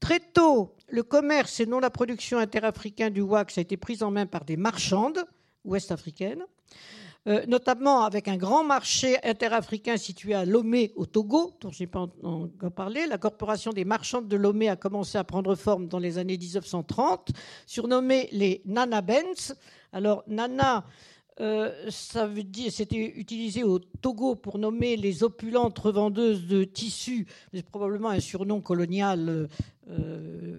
[0.00, 4.10] Très tôt, le commerce et non la production interafricaine du wax a été prise en
[4.10, 5.22] main par des marchandes
[5.64, 6.44] ouest-africaines.
[7.28, 11.86] Euh, notamment avec un grand marché interafricain situé à Lomé, au Togo, dont je n'ai
[11.86, 13.06] pas encore parlé.
[13.06, 17.30] La corporation des marchandes de Lomé a commencé à prendre forme dans les années 1930,
[17.66, 19.54] surnommée les Nana Benz.
[19.92, 20.84] Alors, Nana,
[21.40, 27.26] Euh, c'était utilisé au Togo pour nommer les opulentes revendeuses de tissus.
[27.54, 29.48] C'est probablement un surnom colonial
[29.88, 30.58] euh,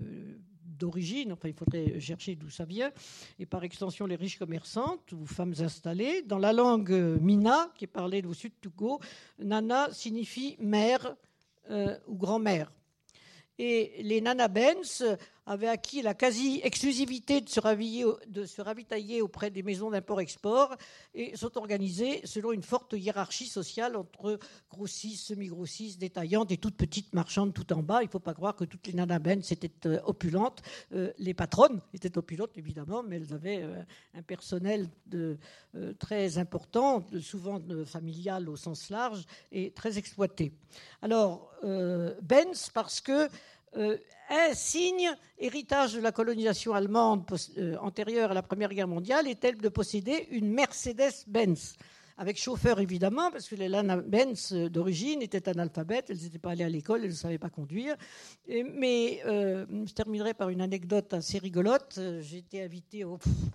[0.80, 1.34] d'origine.
[1.34, 2.92] Enfin, il faudrait chercher d'où ça vient.
[3.38, 6.24] Et par extension, les riches commerçantes ou femmes installées.
[6.24, 9.00] Dans la langue Mina, qui est parlée au sud Togo,
[9.38, 11.16] Nana signifie mère
[11.70, 12.72] euh, ou grand-mère.
[13.60, 15.04] Et les Nanabens
[15.50, 20.76] avaient acquis la quasi-exclusivité de, se ravitailler auprès des maisons d'import-export
[21.16, 24.38] et sont organisés selon une forte hiérarchie sociale entre
[24.70, 28.04] grossistes, semi-grossistes, détaillantes et toutes petites marchandes tout en bas.
[28.04, 30.62] Il ne faut pas croire que toutes les nanabens étaient euh, opulentes.
[30.94, 33.82] Euh, les patronnes étaient opulentes, évidemment, mais elles avaient euh,
[34.14, 34.88] un personnel
[35.98, 40.52] très important, souvent familial au sens large, et très exploité.
[41.02, 43.30] Alors, Benz, parce que
[43.78, 43.98] euh,
[44.30, 47.26] un signe, héritage de la colonisation allemande
[47.58, 51.76] euh, antérieure à la Première Guerre mondiale, est-elle de posséder une Mercedes-Benz?
[52.18, 56.52] Avec chauffeur évidemment, parce que les Lana Benz euh, d'origine étaient analphabètes, elles n'étaient pas
[56.52, 57.96] allées à l'école, elles ne savaient pas conduire.
[58.48, 62.00] mais je terminerai par une anecdote assez rigolote.
[62.22, 63.06] J'ai été invité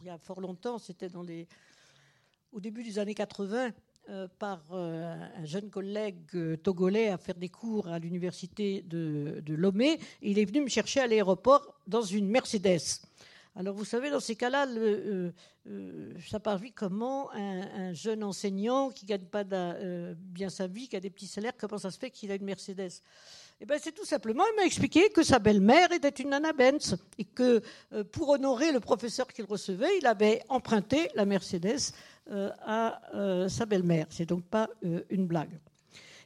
[0.00, 1.46] il y a fort longtemps, c'était dans les,
[2.55, 3.70] au début des années 80, euh,
[4.38, 9.98] par euh, un jeune collègue euh, togolais à faire des cours à l'université de, Lomé.
[10.20, 13.00] il est venu me chercher à l'aéroport dans une Mercedes.
[13.56, 14.66] Alors vous savez, dans ces cas-là,
[16.28, 21.00] ça parvient comment un, jeune enseignant qui ne gagne pas bien sa vie, qui a
[21.00, 23.00] des petits salaires, comment ça se fait qu'il a une Mercedes?
[23.60, 26.96] Eh ben, c'est tout simplement, il m'a expliqué que sa belle-mère était une Nana Benz
[27.16, 27.62] et que
[28.10, 33.66] pour honorer le professeur qu'il recevait, il avait emprunté la Mercedes euh, à euh, sa
[33.66, 34.06] belle-mère.
[34.10, 35.58] C'est donc pas euh, une blague.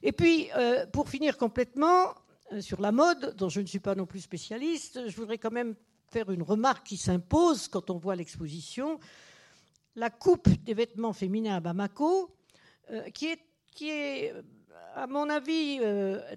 [0.03, 0.49] Et puis,
[0.93, 2.15] pour finir complètement
[2.61, 5.75] sur la mode, dont je ne suis pas non plus spécialiste, je voudrais quand même
[6.07, 9.01] faire une remarque qui s'impose quand on voit l'exposition.
[9.97, 12.33] La coupe des vêtements féminins à Bamako,
[13.13, 13.41] qui est,
[13.75, 14.33] qui est
[14.95, 15.81] à mon avis,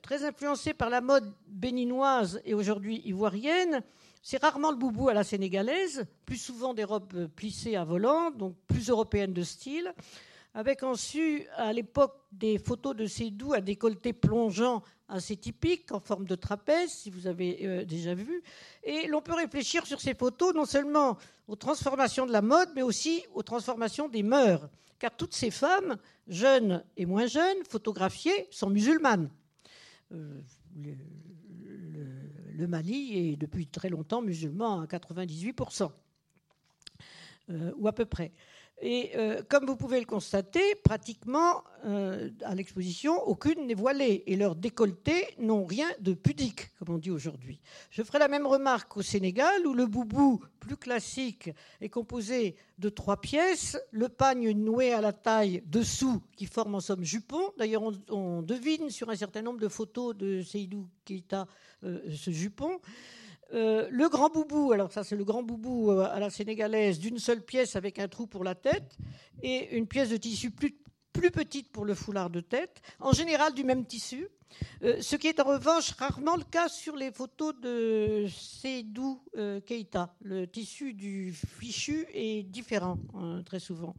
[0.02, 3.84] très influencée par la mode béninoise et aujourd'hui ivoirienne,
[4.22, 8.56] c'est rarement le boubou à la sénégalaise, plus souvent des robes plissées à volant, donc
[8.68, 9.94] plus européennes de style,
[10.54, 16.26] avec ensuite à l'époque des photos de Sédou à décolleté plongeant assez typiques en forme
[16.26, 18.44] de trapèze, si vous avez euh, déjà vu.
[18.84, 22.82] Et l'on peut réfléchir sur ces photos non seulement aux transformations de la mode, mais
[22.82, 24.70] aussi aux transformations des mœurs.
[25.00, 29.30] Car toutes ces femmes, jeunes et moins jeunes, photographiées, sont musulmanes.
[30.14, 30.42] Euh,
[32.62, 35.92] le Mali est depuis très longtemps musulman à 98%,
[37.50, 38.32] euh, ou à peu près.
[38.82, 44.36] Et euh, comme vous pouvez le constater, pratiquement euh, à l'exposition, aucune n'est voilée et
[44.36, 47.62] leurs décolletés n'ont rien de pudique, comme on dit aujourd'hui.
[47.92, 52.90] Je ferai la même remarque au Sénégal, où le boubou plus classique est composé de
[52.90, 57.52] trois pièces, le pagne noué à la taille dessous, qui forme en somme jupon.
[57.60, 61.46] D'ailleurs, on, devine sur un certain nombre de photos de Seydou Keita
[61.84, 62.80] ce jupon.
[63.54, 67.18] Euh, le grand boubou, alors ça c'est le grand boubou euh, à la sénégalaise, d'une
[67.18, 68.98] seule pièce avec un trou pour la tête
[69.44, 70.74] et une pièce de tissu plus,
[71.14, 74.28] plus petite pour le foulard de tête, en général du même tissu.
[74.84, 79.22] Euh, ce qui est en revanche rarement le cas sur les photos de Seydou
[79.66, 80.14] Keita.
[80.22, 83.96] Le tissu du fichu est différent hein, très souvent.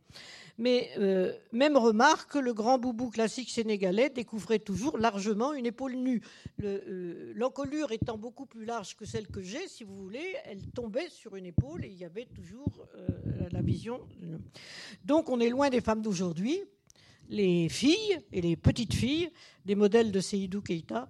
[0.59, 6.20] Mais euh, même remarque, le grand boubou classique sénégalais découvrait toujours largement une épaule nue.
[6.62, 11.09] Euh, l'encolure étant beaucoup plus large que celle que j'ai, si vous voulez, elle tombait
[11.09, 13.09] sur une épaule et il y avait toujours euh,
[13.51, 14.01] la vision.
[15.05, 16.61] Donc on est loin des femmes d'aujourd'hui.
[17.33, 19.31] Les filles et les petites filles
[19.64, 21.09] des modèles de Seydou Keita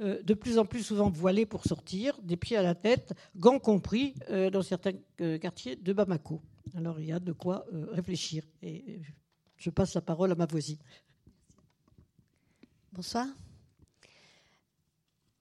[0.00, 4.14] de plus en plus souvent voilées pour sortir, des pieds à la tête, gants compris,
[4.28, 4.92] dans certains
[5.40, 6.42] quartiers de Bamako.
[6.76, 8.44] Alors il y a de quoi euh, réfléchir.
[8.62, 9.00] Et
[9.56, 10.78] je passe la parole à ma voisine.
[12.92, 13.26] Bonsoir.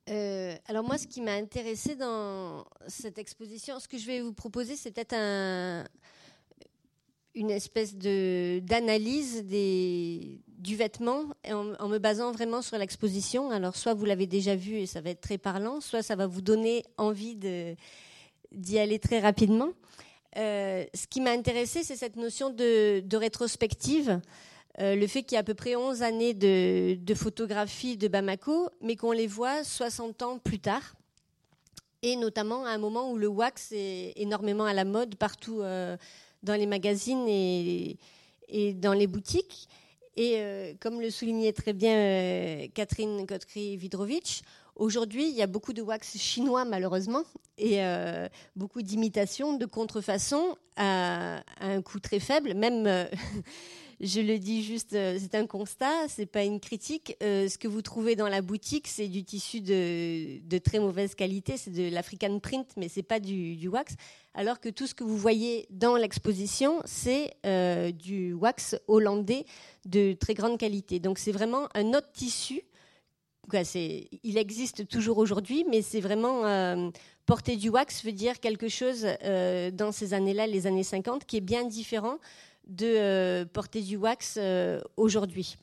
[0.09, 4.33] Euh, alors moi, ce qui m'a intéressé dans cette exposition, ce que je vais vous
[4.33, 5.86] proposer, c'est peut-être un,
[7.35, 13.49] une espèce de d'analyse du vêtement en, me basant vraiment sur l'exposition.
[13.51, 16.27] Alors soit vous l'avez déjà vu et ça va être très parlant, soit ça va
[16.27, 17.35] vous donner envie
[18.51, 19.69] d'y aller très rapidement.
[20.37, 24.19] Euh, ce qui m'a intéressé, c'est cette notion de, rétrospective.
[24.79, 28.69] Euh, le fait qu'il y a à peu près 11 années de, photographie de Bamako,
[28.81, 30.95] mais qu'on les voit 60 ans plus tard.
[32.01, 35.95] Et notamment à un moment où le wax est énormément à la mode partout euh,
[36.43, 37.97] dans les magazines et,
[38.75, 39.67] dans les boutiques.
[40.15, 44.41] Et comme le soulignait très bien Catherine Kotkri-Vidrovitch,
[44.75, 47.21] Aujourd'hui, il y a beaucoup de wax chinois, malheureusement,
[47.60, 47.79] et
[48.56, 52.56] beaucoup d'imitations, de contrefaçons à, un coût très faible.
[52.56, 53.08] Même,
[54.01, 57.15] je le dis juste, c'est un constat, c'est pas une critique.
[57.21, 61.71] ce que vous trouvez dans la boutique, c'est du tissu de, très mauvaise qualité, c'est
[61.71, 63.95] de l'African print, mais c'est pas du wax
[64.34, 69.45] alors que tout ce que vous voyez dans l'exposition, c'est euh, du wax hollandais
[69.86, 70.99] de très grande qualité.
[70.99, 72.63] Donc c'est vraiment un autre tissu.
[74.23, 76.89] il existe toujours aujourd'hui, mais c'est vraiment euh,
[77.25, 81.38] porter du wax veut dire quelque chose euh, dans ces années-là, les années 50, qui
[81.38, 82.17] est bien différent
[82.67, 84.39] de porter du wax
[84.97, 85.58] aujourd'hui.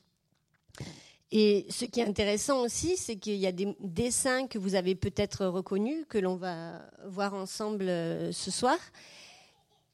[1.31, 4.95] Et ce qui est intéressant aussi, c'est qu'il y a des dessins que vous avez
[4.95, 8.77] peut-être reconnus, que l'on va voir ensemble euh, ce soir,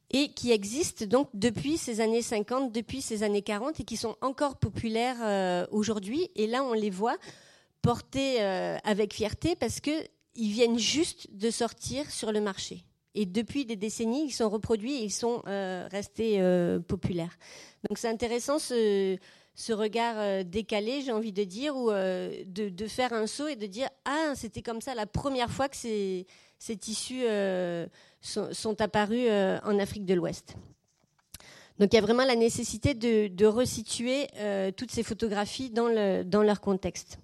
[0.10, 4.16] et qui existent donc depuis ces années 50, depuis ces années 40, et qui sont
[4.22, 6.32] encore populaires euh, aujourd'hui.
[6.36, 7.18] Et là, on les voit
[7.84, 12.84] portés euh, avec fierté parce qu'ils viennent juste de sortir sur le marché.
[13.20, 15.42] Et depuis des décennies, ils sont reproduits et ils sont
[15.92, 16.40] restés
[16.88, 17.38] populaires.
[17.88, 18.60] Donc c'est intéressant
[19.58, 23.56] ce regard euh, décalé, j'ai envie de dire, ou euh, de, faire un saut et
[23.56, 26.26] de dire ah c'était comme ça la première fois que ces,
[26.80, 27.88] tissus euh,
[28.22, 29.28] sont, apparus
[29.64, 30.56] en Afrique de l'Ouest.
[31.80, 34.28] Donc il y a vraiment la nécessité de, resituer
[34.78, 37.18] toutes ces photographies dans, le, dans leur contexte.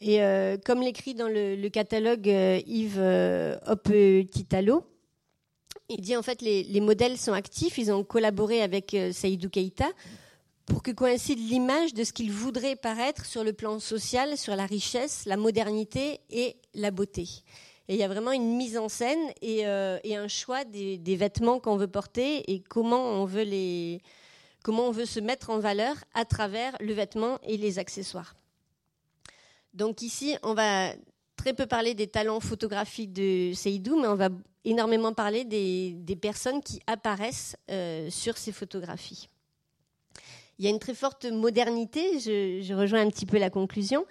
[0.00, 0.18] Et
[0.64, 3.00] comme l'écrit dans le, catalogue Yves
[3.66, 4.84] Opetitalo,
[5.88, 9.88] il dit en fait les, les modèles sont actifs, ils ont collaboré avec Saïdou Keïta
[10.70, 14.66] pour que coïncide l'image de ce qu'il voudrait paraître sur le plan social, sur la
[14.66, 17.26] richesse, la modernité et la beauté.
[17.88, 21.58] Et il y a vraiment une mise en scène et, euh, un choix des, vêtements
[21.58, 23.44] qu'on veut porter et comment on veut
[24.62, 28.36] comment on veut se mettre en valeur à travers le vêtement et les accessoires.
[29.74, 30.92] Donc ici, on va
[31.34, 34.28] très peu parler des talents photographiques de Seydou, mais on va
[34.64, 39.28] énormément parler des, personnes qui apparaissent euh, sur ces photographies
[40.60, 42.20] il y a une très forte modernité.
[42.20, 44.04] Je, rejoins un petit peu la conclusion.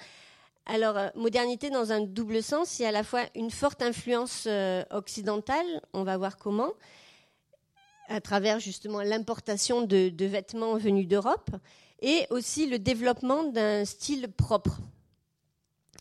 [0.65, 3.83] Alors, euh, modernité dans un double sens, il y a à la fois une forte
[3.83, 6.71] influence euh, occidentale, on va voir comment,
[8.07, 11.51] à travers justement l'importation de, vêtements venus d'Europe,
[12.01, 14.79] et aussi le développement d'un style propre.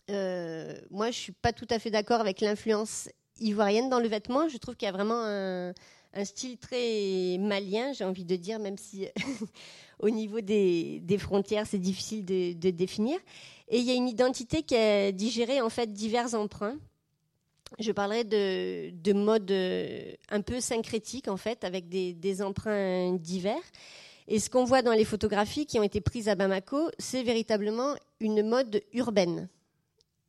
[0.07, 3.07] Moi, je ne suis pas tout à fait d'accord avec l'influence
[3.41, 4.47] ivoirienne dans le vêtement.
[4.47, 5.73] Je trouve qu'il y a vraiment un,
[6.25, 9.07] style très malien, j'ai envie de dire, même si
[9.99, 13.19] au niveau des, frontières, c'est difficile de, définir.
[13.67, 16.77] Et il y a une identité qui a digéré en fait divers emprunts.
[17.77, 23.61] Je parlerai de, de mode euh, un peu syncrétique en fait, avec des, emprunts divers.
[24.27, 27.95] Et ce qu'on voit dans les photographies qui ont été prises à Bamako, c'est véritablement
[28.19, 29.49] une mode urbaine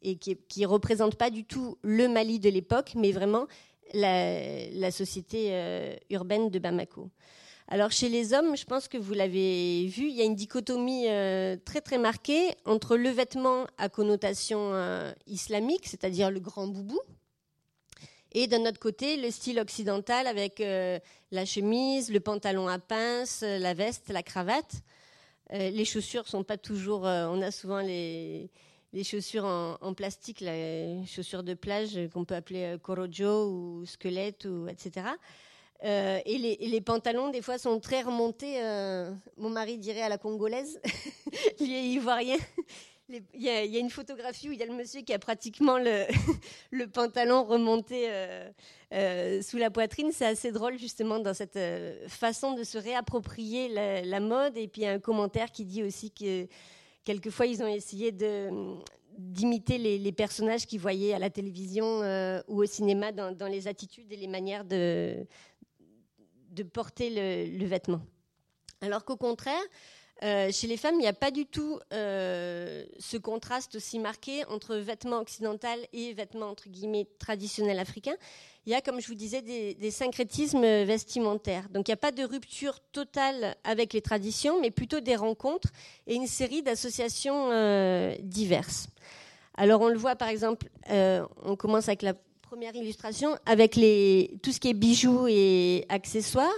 [0.02, 3.46] et qui ne représente pas du tout le Mali de l'époque, mais vraiment
[3.94, 7.10] la, société euh, urbaine de Bamako.
[7.68, 11.08] Alors chez les hommes, je pense que vous l'avez vu, il y a une dichotomie
[11.08, 17.00] euh, très très marquée entre le vêtement à connotation euh, islamique, c'est-à-dire le grand boubou,
[18.32, 23.74] et d'un autre côté le style occidental avec la chemise, le pantalon à pince, la
[23.74, 24.82] veste, la cravate.
[25.50, 27.02] les chaussures sont pas toujours.
[27.02, 28.48] on a souvent les,
[29.04, 35.10] chaussures en, plastique, les chaussures de plage qu'on peut appeler korojo ou squelette ou etc.
[35.84, 38.62] Euh, et, les, pantalons, des fois, sont très remontés.
[38.62, 40.80] Euh, mon mari dirait à la congolaise.
[41.60, 42.36] Lui est ivoirien.
[43.08, 46.86] Il y, a, une photographie où il y a le monsieur qui a pratiquement le,
[46.92, 48.08] pantalon remonté
[48.92, 50.12] euh, sous la poitrine.
[50.12, 51.58] C'est assez drôle, justement, dans cette
[52.06, 54.56] façon de se réapproprier la, mode.
[54.56, 56.46] Et puis, il y a un commentaire qui dit aussi que
[57.04, 58.48] quelquefois, ils ont essayé de
[59.18, 62.00] d'imiter les, personnages qu'ils voyaient à la télévision
[62.48, 65.26] ou au cinéma dans, les attitudes et les manières de
[66.72, 68.00] porter le, vêtement.
[68.80, 69.60] Alors qu'au contraire,
[70.22, 74.44] euh, chez les femmes, il n'y a pas du tout euh, ce contraste aussi marqué
[74.46, 78.16] entre vêtements occidental et vêtements entre guillemets traditionnels africains.
[78.66, 81.70] Il y a, comme je vous disais, des, syncrétismes vestimentaires.
[81.70, 85.70] Donc il n'y a pas de rupture totale avec les traditions, mais plutôt des rencontres
[86.06, 88.88] et une série d'associations euh, diverses.
[89.54, 94.60] Alors on le voit par exemple, on commence avec la première illustration avec tout ce
[94.60, 96.52] qui est bijoux et accessoires.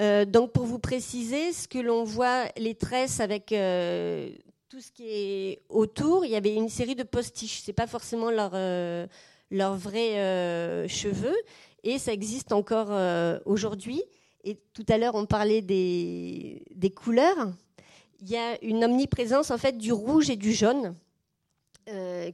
[0.00, 4.30] Euh, donc pour vous préciser, ce que l'on voit, les tresses avec euh,
[4.68, 7.62] tout ce qui est autour, il y avait une série de postiches.
[7.64, 9.06] C'est pas forcément leurs euh,
[9.50, 11.36] leur vrais cheveux,
[11.82, 12.90] et ça existe encore
[13.46, 14.02] aujourd'hui.
[14.44, 17.50] Et tout à l'heure, on parlait des, des, couleurs.
[18.20, 20.94] Il y a une omniprésence en fait du rouge et du jaune.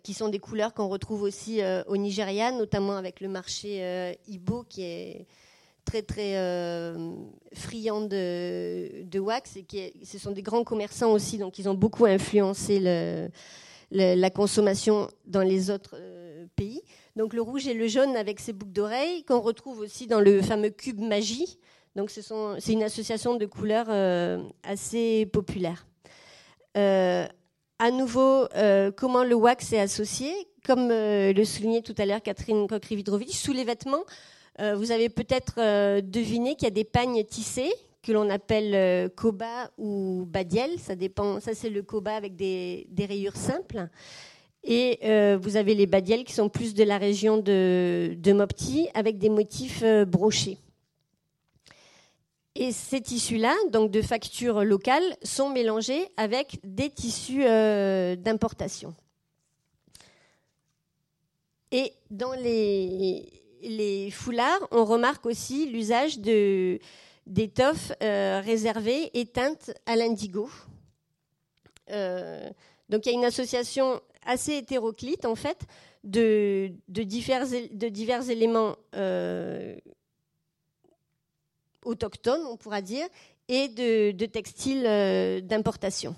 [0.03, 4.83] qui sont des couleurs qu'on retrouve aussi au Nigeria, notamment avec le marché Ibo qui
[4.83, 5.27] est
[5.85, 6.35] très très
[7.55, 12.07] friand de, wax et qui ce sont des grands commerçants aussi, donc ils ont beaucoup
[12.07, 12.80] influencé
[13.91, 15.97] la consommation dans les autres
[16.57, 16.82] pays.
[17.16, 20.43] Donc le rouge et le jaune avec ses boucles d'oreilles qu'on retrouve aussi dans le
[20.43, 21.59] fameux cube magie.
[21.95, 25.87] Donc c'est une association de couleurs euh, assez populaire.
[26.76, 27.26] Euh,
[27.78, 30.32] à nouveau, euh, comment le wax est associé?
[30.66, 34.05] Comme le soulignait tout à l'heure Catherine Kokrividrovich, sous les vêtements,
[34.59, 40.27] vous avez peut-être deviné qu'il y a des pagnes tissées que l'on appelle koba ou
[40.29, 40.79] badiel.
[40.79, 41.41] Ça dépend.
[41.41, 43.89] Ça c'est le koba avec des rayures simples.
[44.65, 49.19] Et euh, vous avez les badiels qui sont plus de la région de, Mopti avec
[49.19, 50.59] des motifs euh, brochés.
[52.55, 58.95] Et ces tissus-là, donc de facture locale, sont mélangés avec des tissus euh, d'importation.
[61.71, 63.29] Et dans les,
[63.69, 70.49] les, foulards, on remarque aussi l'usage d'étoffes réservées et teintes à l'indigo.
[71.89, 75.67] donc il y a une association assez hétéroclite en fait
[76.05, 79.77] de, divers, de divers éléments euh,
[81.85, 83.07] autochtones, on pourra dire,
[83.49, 86.15] et de, textiles euh, d'importation.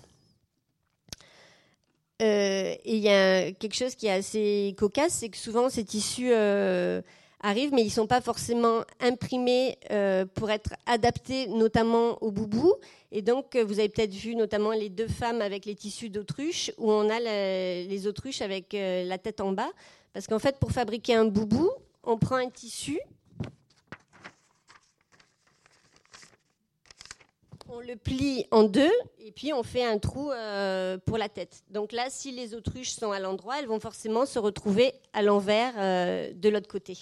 [2.22, 5.84] Euh, et il y a quelque chose qui est assez cocasse, c'est que souvent ces
[5.84, 6.30] tissus
[7.46, 9.78] arrivent, mais ils ne sont pas forcément imprimés
[10.34, 12.74] pour être adaptés notamment au boubou.
[13.12, 16.70] Et donc, euh, vous avez peut-être vu notamment les deux femmes avec les tissus d'autruche,
[16.76, 19.70] où on a les autruches avec euh, la tête en bas.
[20.12, 21.70] Parce qu'en fait, pour fabriquer un boubou,
[22.02, 23.00] on prend un tissu,
[27.68, 31.62] on le plie en deux, et puis on fait un trou euh, pour la tête.
[31.70, 35.74] Donc là, si les autruches sont à l'endroit, elles vont forcément se retrouver à l'envers
[36.34, 36.98] de l'autre côté.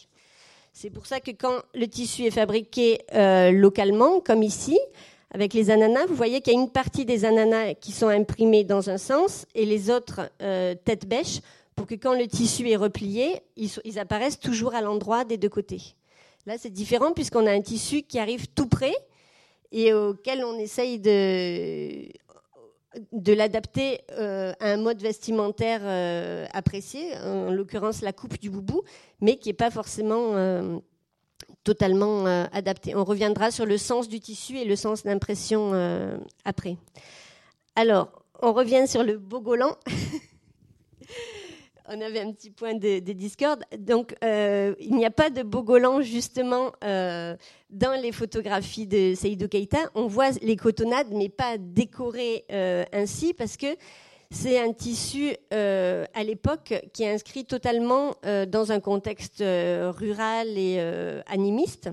[0.76, 2.98] C'est pour ça que quand le tissu est fabriqué
[3.52, 4.78] localement, comme ici,
[5.34, 8.62] avec les ananas, vous voyez qu'il y a une partie des ananas qui sont imprimés
[8.62, 11.40] dans un sens et les autres euh, tête bêche
[11.74, 15.96] pour que quand le tissu est replié, ils, apparaissent toujours à l'endroit des deux côtés.
[16.46, 18.94] Là, c'est différent puisqu'on a un tissu qui arrive tout près
[19.72, 22.06] et auquel on essaye de,
[23.12, 28.82] de l'adapter euh, à un mode vestimentaire euh, apprécié, en l'occurrence la coupe du boubou,
[29.20, 30.80] mais qui n'est pas forcément
[31.62, 32.95] totalement euh, adapté.
[32.95, 35.72] On reviendra sur le sens du tissu et le sens d'impression
[36.45, 36.76] après.
[37.76, 38.09] Alors,
[38.42, 39.76] on revient sur le bogolan.
[41.89, 43.62] on avait un petit point de, discorde.
[43.78, 49.91] Donc, euh, il n'y a pas de bogolan justement dans les photographies de Seydou Keita.
[49.95, 52.45] On voit les cotonnades, mais pas décorées
[52.93, 53.76] ainsi parce que
[54.35, 59.93] c'est un tissu euh, à l'époque qui est inscrit totalement euh, dans un contexte euh,
[59.95, 60.80] rural et
[61.26, 61.91] animiste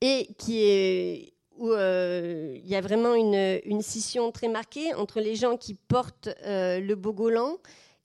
[0.00, 5.58] et qui est où il y a vraiment une, scission très marquée entre les gens
[5.58, 7.58] qui portent le bogolan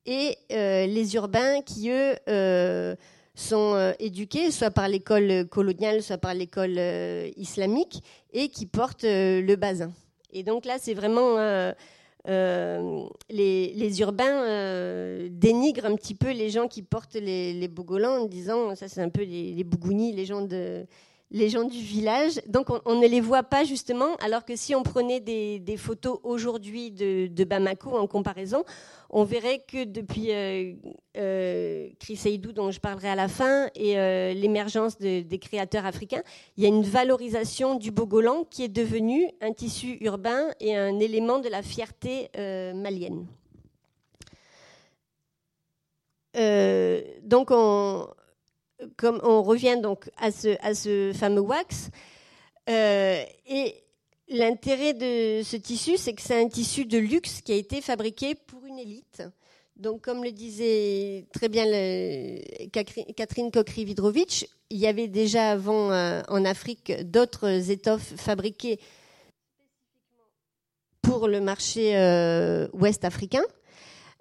[0.06, 2.96] et les urbains qui, eux,
[3.34, 6.80] sont éduqués soit par l'école coloniale, soit par l'école
[7.38, 8.04] islamique,
[8.34, 9.92] et qui portent le bazin.
[10.32, 11.38] Et donc là, c'est vraiment
[12.28, 18.24] euh, les, urbains euh, dénigrent un petit peu les gens qui portent les, les bogolans
[18.24, 20.88] en disant ça c'est un peu les, les bougounis, les gens de
[21.32, 22.40] les gens du village.
[22.48, 26.92] Donc on, ne les voit pas justement, alors que si on prenait des, photos aujourd'hui
[26.92, 28.64] de, Bamako en comparaison,
[29.10, 30.74] on verrait que depuis euh,
[31.18, 36.24] euh Chris Seydou, dont je parlerai à la fin, et euh, l'émergence des créateurs africains,
[36.58, 41.00] il y a une valorisation du Bogolan qui est devenu un tissu urbain et un
[41.00, 42.30] élément de la fierté
[42.74, 43.28] malienne.
[47.24, 48.08] donc on,
[48.98, 51.90] comme on revient donc à ce, fameux wax,
[52.70, 53.76] euh, et
[54.28, 58.36] l'intérêt de ce tissu, c'est que c'est un tissu de luxe qui a été fabriqué
[58.36, 59.24] pour une élite.
[59.76, 61.66] Donc, comme le disait très bien
[62.72, 68.80] Catherine Kokri-Vidrovitch, il y avait déjà avant euh, en Afrique d'autres étoffes fabriquées
[71.02, 73.44] pour le marché euh, ouest africain.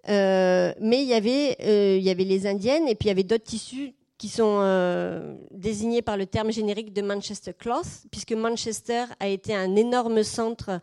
[0.06, 1.56] mais il y, avait,
[1.96, 3.94] il y avait les indiennes et puis il y avait d'autres tissus
[4.24, 9.54] qui sont euh, désignés par le terme générique de Manchester Cloth, puisque Manchester a été
[9.54, 10.80] un énorme centre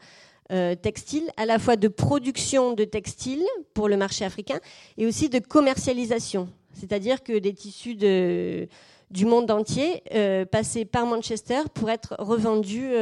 [0.52, 4.60] euh, textile, à la fois de production de textiles pour le marché africain
[4.96, 6.50] et aussi de commercialisation.
[6.74, 12.94] C'est-à-dire que des tissus du monde entier euh, passaient par Manchester pour être revendus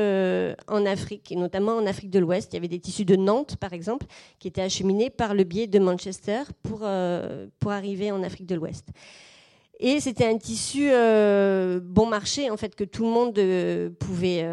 [0.70, 2.54] en Afrique, et notamment en Afrique de l'Ouest.
[2.54, 4.06] Il y avait des tissus de Nantes, par exemple,
[4.40, 6.88] qui étaient acheminés par le biais de Manchester pour,
[7.60, 8.88] pour arriver en Afrique de l'Ouest.
[9.80, 14.46] Et c'était un tissu bon marché, en fait, que tout le monde pouvait,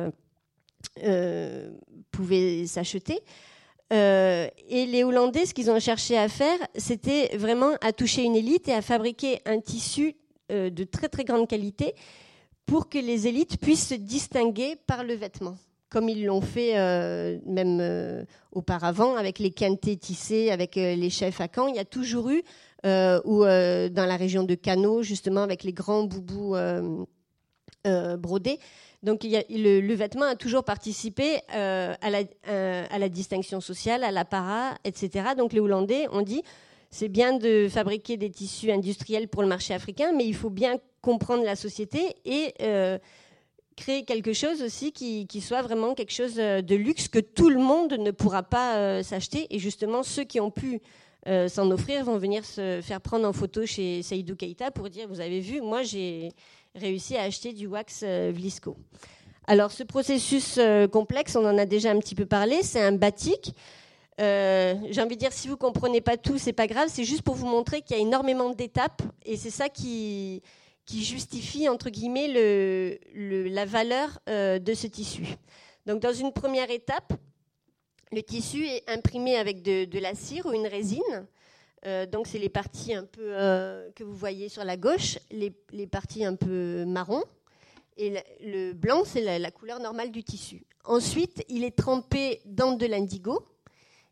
[2.13, 3.19] pouvait s'acheter.
[3.91, 8.69] et les Hollandais, ce qu'ils ont cherché à faire, c'était vraiment à toucher une élite
[8.69, 10.15] et à fabriquer un tissu
[10.53, 11.93] euh, de très très grande qualité
[12.67, 15.57] pour que les élites puissent se distinguer par le vêtement,
[15.89, 21.41] comme ils l'ont fait euh, même euh, auparavant avec les quintés tissés, avec les chefs
[21.41, 21.67] à Caen.
[21.67, 22.45] Il y a toujours eu,
[22.85, 26.57] ou dans la région de Cano, justement, avec les grands boubous
[28.19, 28.59] brodés.
[29.03, 35.31] Donc le, vêtement a toujours participé à la, distinction sociale, à l'apparat, etc.
[35.37, 36.43] Donc les Hollandais ont dit
[36.91, 40.77] c'est bien de fabriquer des tissus industriels pour le marché africain, mais il faut bien
[41.03, 42.99] comprendre la société et euh,
[43.77, 47.59] créer quelque chose aussi qui, soit vraiment quelque chose euh, de luxe que tout le
[47.59, 49.47] monde ne pourra pas euh, s'acheter.
[49.55, 50.81] Et justement, ceux qui ont pu
[51.49, 55.21] s'en offrir vont venir se faire prendre en photo chez Saïdou Keïta pour dire, vous
[55.21, 56.31] avez vu, moi j'ai
[56.75, 58.77] réussi à acheter du wax Vlisco.
[59.47, 60.61] Alors ce processus
[60.93, 63.55] complexe, on en a déjà un petit peu parlé, c'est un batik.
[64.21, 66.89] Euh, j'ai envie de dire, si vous comprenez pas tout, c'est pas grave.
[66.91, 70.43] C'est juste pour vous montrer qu'il y a énormément d'étapes et c'est ça qui,
[70.89, 72.29] justifie entre guillemets
[73.15, 75.25] le, la valeur euh, de ce tissu.
[75.85, 77.13] Donc, dans une première étape,
[78.13, 81.27] le tissu est imprimé avec de, la cire ou une résine.
[81.85, 83.33] Euh, donc, c'est les parties un peu
[83.95, 85.51] que vous voyez sur la gauche, les,
[85.87, 87.23] parties un peu marron.
[87.97, 90.65] Et le, blanc, c'est la couleur normale du tissu.
[90.85, 93.47] Ensuite, il est trempé dans de l'indigo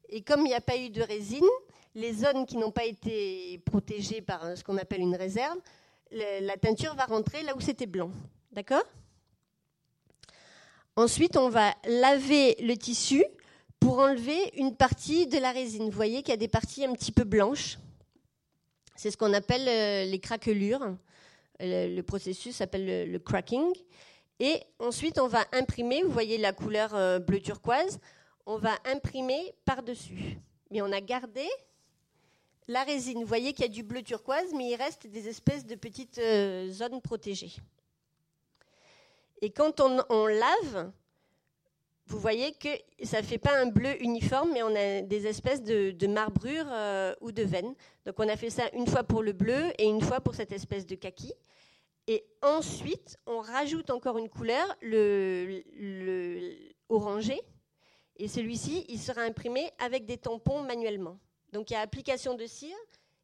[0.08, 1.44] et comme il n'y a pas eu de résine,
[1.94, 5.58] les zones qui n'ont pas été protégées par ce qu'on appelle une réserve,
[6.12, 8.10] la teinture va rentrer là où c'était blanc.
[8.52, 8.84] D'accord?
[10.96, 13.24] Ensuite, on va laver le tissu
[13.84, 15.84] pour enlever une partie de la résine.
[15.84, 17.76] Vous voyez qu'il y a des parties un petit peu blanches.
[18.96, 20.96] C'est ce qu'on appelle euh, les craquelures.
[21.60, 23.70] Le, processus s'appelle le, cracking.
[24.40, 26.02] Et ensuite, on va imprimer.
[26.02, 28.00] Vous voyez la couleur euh, bleu turquoise
[28.46, 30.38] on va imprimer par-dessus.
[30.70, 31.46] Mais on a gardé
[32.68, 33.20] la résine.
[33.20, 36.18] Vous voyez qu'il y a du bleu turquoise, mais il reste des espèces de petites
[36.18, 37.54] euh, zones protégées.
[39.42, 40.90] Et quand on, lave,
[42.06, 42.68] vous voyez que
[43.02, 47.14] ça ne fait pas un bleu uniforme, mais on a des espèces de, marbrures euh,
[47.20, 47.74] ou de veines.
[48.04, 50.52] Donc on a fait ça une fois pour le bleu et une fois pour cette
[50.52, 51.32] espèce de kaki.
[52.06, 56.52] Et ensuite, on rajoute encore une couleur, le, le
[56.90, 57.40] orangé,
[58.16, 61.18] et celui-ci, il sera imprimé avec des tampons manuellement.
[61.52, 62.76] Donc il y a application de cire.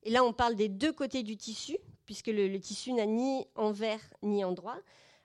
[0.03, 1.76] Et là, on parle des deux côtés du tissu,
[2.07, 4.78] puisque le, tissu n'a ni envers ni endroit.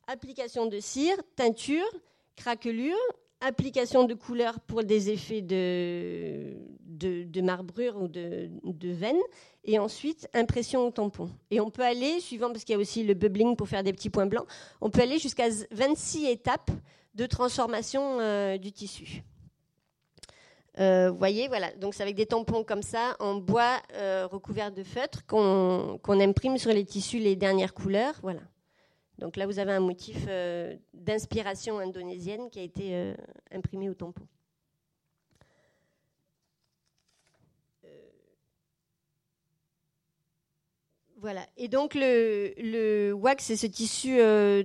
[0.08, 1.89] Application de cire, teinture,
[2.36, 2.97] craquelure,
[3.42, 9.20] application de couleur pour des effets de, de, marbrure ou de, de veine,
[9.64, 11.30] et ensuite impression au tampon.
[11.52, 13.94] Et on peut aller, suivant, parce qu'il y a aussi le bubbling pour faire des
[13.94, 14.48] petits points blancs,
[14.82, 16.72] on peut aller jusqu'à 26 étapes
[17.14, 19.24] de transformation euh, du tissu.
[20.80, 21.72] Euh, vous voyez, voilà.
[21.78, 26.58] Donc c'est avec des tampons comme ça, en bois euh, recouvert de feutre, qu'on imprime
[26.58, 28.16] sur les tissus les dernières couleurs.
[28.22, 28.42] Voilà.
[29.20, 33.13] Donc là, vous avez un motif euh, d'inspiration indonésienne qui a été
[33.51, 34.28] imprimé au tampon.
[41.18, 41.47] Voilà.
[41.57, 44.20] Et donc le, wax, c'est ce tissu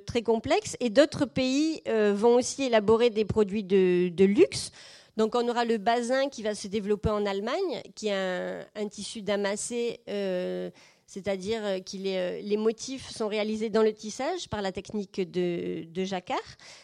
[0.05, 0.76] très complexe.
[0.80, 4.72] Et d'autres pays vont aussi élaborer des produits de luxe.
[5.20, 9.20] Donc on aura le basin qui va se développer en Allemagne, qui est un, tissu
[9.20, 10.70] damassé, euh,
[11.11, 16.38] c'est-à-dire que euh, les motifs sont réalisés dans le tissage par la technique de, jacquard.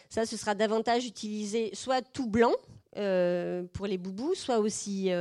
[0.09, 2.51] Ça, ce sera davantage utilisé soit tout blanc
[2.97, 5.11] euh, pour les boubous, soit aussi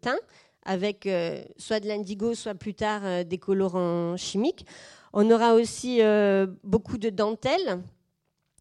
[0.00, 0.18] teint,
[0.64, 1.08] avec
[1.56, 4.66] soit de l'indigo, soit plus tard des colorants chimiques.
[5.12, 6.00] On aura aussi
[6.64, 7.80] beaucoup de dentelles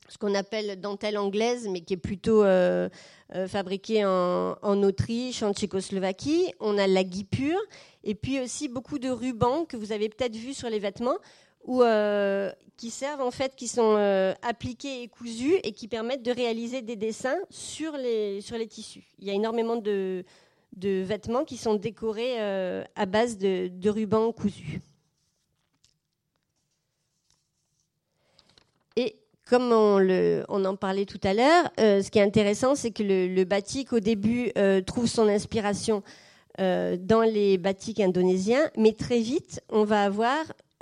[0.07, 2.89] ce qu'on appelle dentelle anglaise, mais qui est plutôt euh,
[3.33, 6.53] euh, fabriquée en, Autriche, en Tchécoslovaquie.
[6.59, 7.59] On a la guipure,
[8.03, 11.17] et puis aussi beaucoup de rubans que vous avez peut-être vu sur les vêtements,
[11.63, 13.95] ou euh, qui servent en fait, qui sont
[14.41, 19.07] appliqués et cousus et qui permettent de réaliser des dessins sur les, sur les tissus.
[19.19, 20.23] Il y a énormément de,
[20.75, 24.81] de vêtements qui sont décorés à base de, de rubans cousus.
[28.97, 33.03] Et comme on, en parlait tout à l'heure, euh, ce qui est intéressant, c'est que
[33.03, 36.01] le, batik, au début, euh, trouve son inspiration
[36.59, 40.37] euh, dans les batiks indonésiens, mais très vite, on va avoir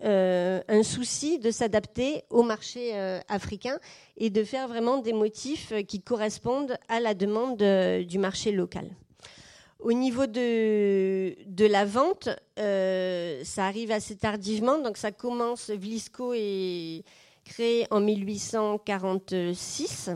[0.06, 2.92] un souci de s'adapter au marché
[3.30, 3.80] africain
[4.18, 7.64] et de faire vraiment des motifs qui correspondent à la demande
[8.04, 8.90] du marché local.
[9.80, 17.06] Au niveau de, de la vente, ça arrive assez tardivement, donc ça commence, Vlisco est
[17.44, 20.12] créé en 1846.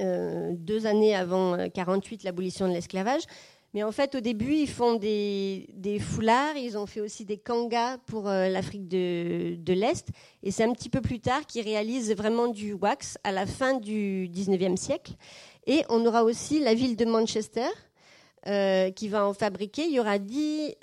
[0.00, 3.22] Euh, deux années avant 48, euh, l'abolition de l'esclavage.
[3.74, 5.66] Mais en fait, au début, ils font des,
[6.00, 10.08] foulards, ils ont fait aussi des kangas pour euh, l'Afrique de, l'Est.
[10.42, 13.74] Et c'est un petit peu plus tard qu'ils réalisent vraiment du wax à la fin
[13.74, 15.12] du 19e siècle.
[15.66, 17.68] Et on aura aussi la ville de Manchester
[18.96, 19.84] qui va en fabriquer.
[19.84, 20.74] Il y aura dix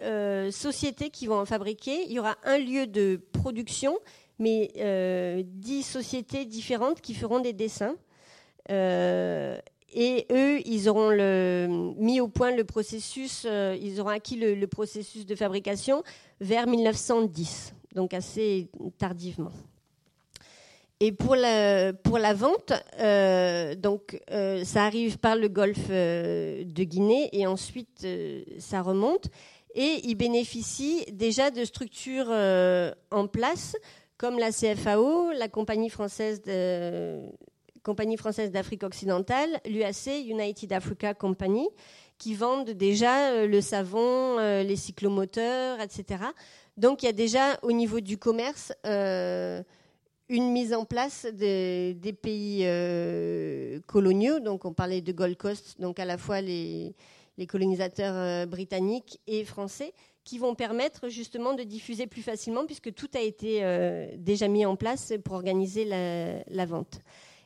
[0.50, 2.06] sociétés qui vont en fabriquer.
[2.06, 3.98] Il y aura un lieu de production,
[4.40, 4.72] mais
[5.46, 7.96] dix sociétés différentes qui feront des dessins.
[8.72, 9.58] Euh,
[9.94, 11.12] et eux, ils auront
[11.98, 16.04] mis au point le processus, euh, ils auront acquis le, processus de fabrication
[16.40, 18.70] vers 1910, donc assez
[19.00, 19.52] tardivement.
[21.00, 27.30] Et pour la, pour la vente, euh, donc ça arrive par le golfe de Guinée
[27.32, 28.06] et ensuite
[28.60, 29.30] ça remonte.
[29.76, 32.30] Et ils bénéficient déjà de structures
[33.12, 33.76] en place
[34.20, 36.42] comme la CFAO, la compagnie française
[38.52, 41.66] d'Afrique occidentale, l'UAC, United Africa Company,
[42.18, 46.26] qui vendent déjà euh, le savon, euh, les cyclomoteurs, etc.
[46.76, 49.64] Donc il y a déjà au niveau du commerce euh,
[50.28, 52.66] une mise en place des pays
[53.88, 54.42] coloniaux.
[54.42, 56.94] Donc on parlait de Gold Coast, donc à la fois les,
[57.48, 59.94] colonisateurs britanniques et français,
[60.30, 63.64] qui vont permettre justement de diffuser plus facilement puisque tout a été
[64.18, 67.02] déjà mis en place pour organiser la vente.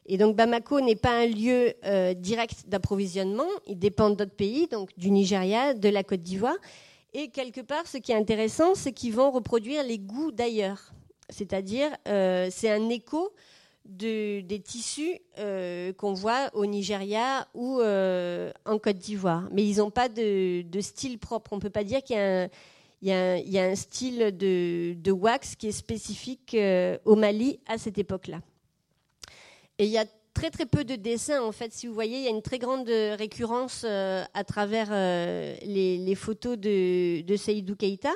[0.06, 4.90] Et donc Bamako n'est pas un lieu euh, direct d'approvisionnement, il dépend d'autres pays, donc
[4.98, 6.58] du Nigeria, de la Côte d'Ivoire.
[7.14, 10.94] Et quelque part, ce qui est intéressant, c'est qu'ils vont reproduire les goûts d'ailleurs.
[11.30, 13.34] C'est-à-dire, euh, c'est un écho
[13.86, 19.48] des tissus euh, qu'on voit au Nigeria ou en Côte d'Ivoire.
[19.52, 21.54] Mais ils n'ont pas de, style propre.
[21.54, 22.50] On ne peut pas dire qu'il y, a un
[23.76, 26.58] style de, wax qui est spécifique
[27.06, 28.40] au Mali à cette époque-là.
[29.80, 31.72] Et il y a très très peu de dessins en fait.
[31.74, 36.16] Si vous voyez, il y a une très grande récurrence euh, à travers euh, les,
[36.16, 38.12] photos de, de Seydou Keïta.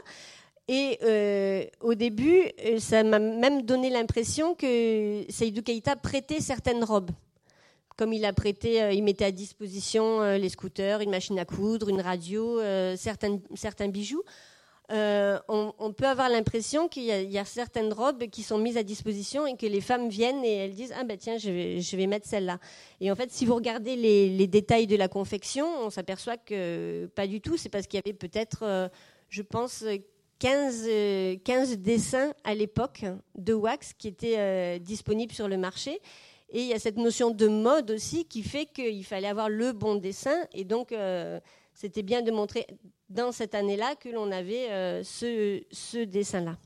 [0.67, 2.43] Et euh, au début,
[2.79, 7.11] ça m'a même donné l'impression que Seydou Keïta prêtait certaines robes.
[7.95, 12.01] Comme il a prêté, il mettait à disposition les scooters, une machine à coudre, une
[12.01, 12.59] radio,
[12.95, 14.21] certains bijoux.
[14.89, 19.45] Euh, on, peut avoir l'impression qu'il y, a certaines robes qui sont mises à disposition
[19.45, 22.57] et que les femmes viennent et elles disent ah ben tiens je vais, mettre celle-là.
[23.01, 27.27] Et en fait si vous regardez les, détails de la confection, on s'aperçoit que pas
[27.27, 27.57] du tout.
[27.57, 28.87] C'est parce qu'il y avait peut-être, euh,
[29.27, 29.83] je pense,
[30.39, 30.87] 15,
[31.43, 33.03] 15 dessins à l'époque
[33.35, 35.99] de wax qui étaient euh, disponibles sur le marché.
[36.49, 39.73] Et il y a cette notion de mode aussi qui fait qu'il fallait avoir le
[39.73, 40.93] bon dessin et donc
[41.77, 42.65] c'était bien de montrer
[43.07, 46.57] dans cette année-là que l'on avait euh, ce, dessin-là.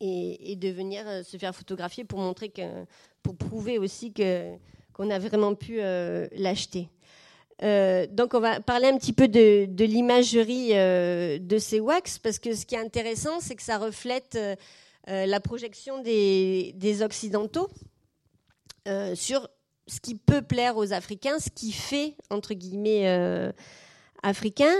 [0.00, 2.84] Et, de venir euh, se faire photographier pour montrer que,
[3.24, 4.54] pour prouver aussi que,
[4.92, 6.88] qu'on a vraiment pu euh, l'acheter.
[7.60, 10.70] donc on va parler un petit peu de, l'imagerie
[11.40, 14.38] de ces wax parce que ce qui est intéressant, c'est que ça reflète
[15.06, 17.68] la projection des, des occidentaux
[19.14, 19.48] sur
[19.88, 23.52] ce qui peut plaire aux Africains, ce qui fait entre guillemets
[24.22, 24.74] africain.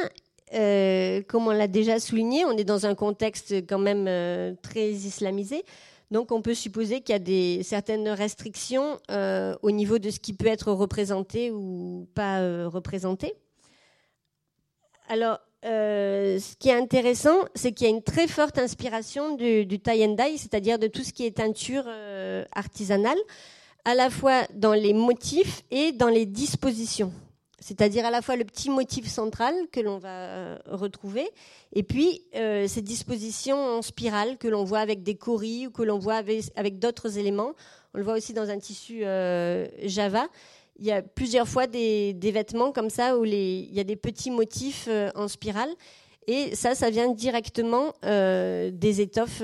[0.55, 4.91] Euh, comme on l'a déjà souligné, on est dans un contexte quand même euh, très
[4.91, 5.65] islamisé.
[6.11, 10.35] Donc on peut supposer qu'il y a certaines restrictions euh, au niveau de ce qui
[10.35, 13.35] peut être représenté ou pas représenté.
[15.09, 19.79] Alors, ce qui est intéressant, c'est qu'il y a une très forte inspiration du, du
[19.79, 21.89] tie c'est-à-dire de tout ce qui est teinture
[22.55, 23.19] artisanale,
[23.87, 27.13] à la fois dans les motifs et dans les dispositions
[27.63, 31.29] c'est-à-dire à la fois le petit motif central que l'on va euh, retrouver,
[31.73, 35.83] et puis euh, ces dispositions en spirale que l'on voit avec des coris ou que
[35.83, 36.17] l'on voit
[36.57, 37.53] avec, d'autres éléments.
[37.95, 40.27] On le voit aussi dans un tissu euh, Java.
[40.79, 44.31] Il y a plusieurs fois des, vêtements comme ça où il y a des petits
[44.31, 45.71] motifs en spirale.
[46.27, 49.43] Et ça, ça vient directement des étoffes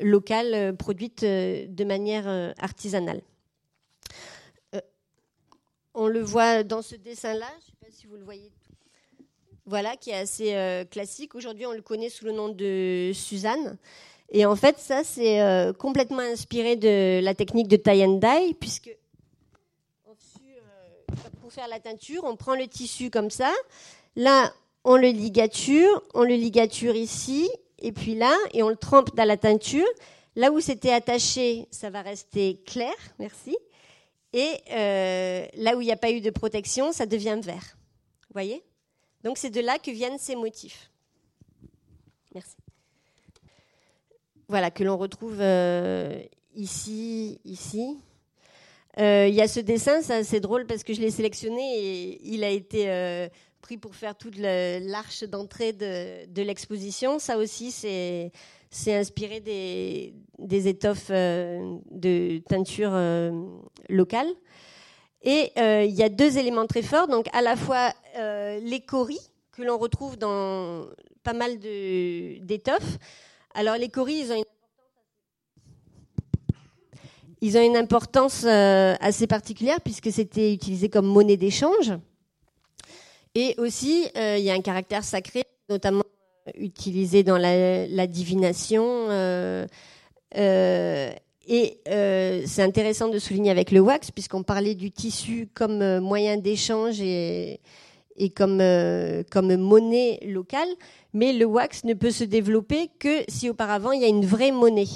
[0.00, 3.22] locales produites de manière artisanale.
[5.94, 8.50] On le voit dans ce dessin-là, je ne sais pas si vous le voyez.
[9.64, 11.36] Voilà, qui est assez euh, classique.
[11.36, 13.78] Aujourd'hui, on le connaît sous le nom de Suzanne.
[14.30, 18.54] Et en fait, ça, c'est euh, complètement inspiré de la technique de tie and dye,
[18.54, 20.12] puisque euh,
[21.40, 23.52] pour faire la teinture, on prend le tissu comme ça.
[24.16, 29.14] Là, on le ligature, on le ligature ici, et puis là, et on le trempe
[29.14, 29.86] dans la teinture.
[30.34, 33.56] Là où c'était attaché, ça va rester clair, merci.
[34.36, 37.78] Et euh, là où il n'y a pas eu de protection, ça devient vert.
[38.22, 38.64] Vous voyez?
[39.22, 40.90] Donc c'est de là que viennent ces motifs.
[42.34, 42.56] Merci.
[44.48, 46.20] Voilà, que l'on retrouve euh,
[46.56, 47.96] ici, ici.
[48.98, 52.42] Euh, il y a ce dessin, c'est drôle parce que je l'ai sélectionné et il
[52.42, 53.28] a été
[53.60, 57.20] pris pour faire toute l'arche d'entrée de, de l'exposition.
[57.20, 58.32] Ça aussi, c'est
[58.74, 63.30] c'est inspiré des, étoffes euh, de teinture euh,
[63.88, 64.26] locale.
[65.22, 67.92] Et euh, il y a deux éléments très forts, donc à la fois
[68.60, 70.86] les coris que l'on retrouve dans
[71.22, 72.98] pas mal d'étoffes.
[73.54, 74.44] Alors les coris, ils ont une
[77.40, 81.92] ils ont une importance assez particulière puisque c'était utilisé comme monnaie d'échange.
[83.34, 86.03] Et aussi, il y a un caractère sacré, notamment
[86.58, 88.84] utilisé dans la, divination.
[88.86, 89.66] Euh,
[90.36, 91.10] euh,
[91.46, 96.36] et euh, c'est intéressant de souligner avec le wax, puisqu'on parlait du tissu comme moyen
[96.36, 97.60] d'échange et,
[98.16, 98.62] et comme,
[99.30, 100.68] comme monnaie locale,
[101.12, 104.52] mais le wax ne peut se développer que si auparavant il y a une vraie
[104.52, 104.88] monnaie.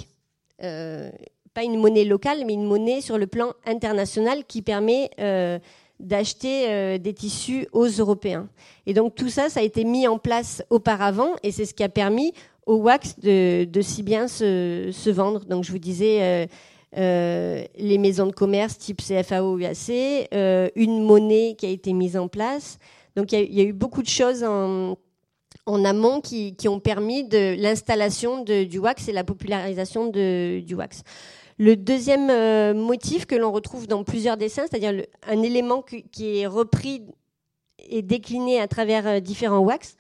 [0.58, 5.10] pas une monnaie locale, mais une monnaie sur le plan international qui permet
[6.00, 8.48] d'acheter euh, des tissus aux Européens.
[8.86, 11.82] Et donc tout ça, ça a été mis en place auparavant et c'est ce qui
[11.82, 12.32] a permis
[12.66, 15.44] au wax de, si bien se, vendre.
[15.46, 16.46] Donc je vous disais euh,
[16.96, 20.28] euh, les maisons de commerce type CFAO UAC,
[20.76, 22.78] une monnaie qui a été mise en place.
[23.16, 24.96] Donc il y, a eu beaucoup de choses en,
[25.66, 31.02] amont qui, ont permis de l'installation du wax et la popularisation du wax.
[31.58, 36.46] Le deuxième euh, motif que l'on retrouve dans plusieurs dessins, c'est-à-dire un élément qui est
[36.46, 37.02] repris
[37.90, 39.96] et décliné à travers euh, différents wax,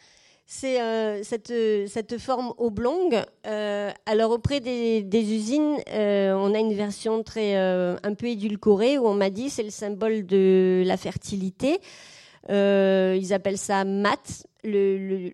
[0.46, 3.22] c'est euh, cette, forme oblongue.
[3.44, 9.28] alors auprès des, usines, on a une version très un peu édulcorée où on m'a
[9.28, 11.80] dit c'est le symbole de la fertilité.
[12.48, 15.32] ils appellent ça mat, le,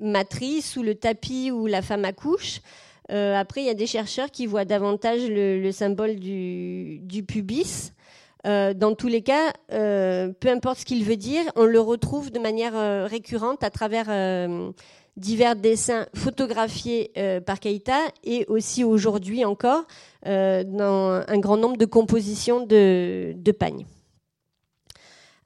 [0.00, 2.60] matrice ou le tapis où la femme accouche.
[3.10, 7.92] Euh, après, il y a des chercheurs qui voient davantage le, symbole du, pubis.
[8.46, 12.30] Euh, dans tous les cas, euh, peu importe ce qu'il veut dire, on le retrouve
[12.30, 14.06] de manière récurrente à travers
[15.16, 17.12] divers dessins photographiés
[17.44, 19.84] par Keita et aussi aujourd'hui encore
[20.24, 23.86] dans un grand nombre de compositions de, de pagnes.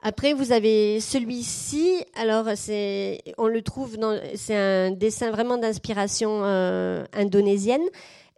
[0.05, 2.05] Après, vous avez celui-ci.
[2.16, 3.96] Alors, c'est, on le trouve
[4.34, 7.84] c'est un dessin vraiment d'inspiration euh, indonésienne.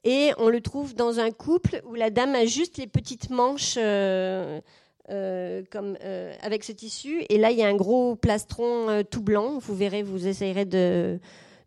[0.05, 3.77] Et on le trouve dans un couple où la dame a juste les petites manches
[3.79, 4.61] euh,
[5.09, 5.97] euh, comme,
[6.43, 7.25] avec ce tissu.
[7.31, 9.59] Et là, il y a un gros plastron tout blanc.
[9.59, 11.19] Vous verrez, vous essayerez de,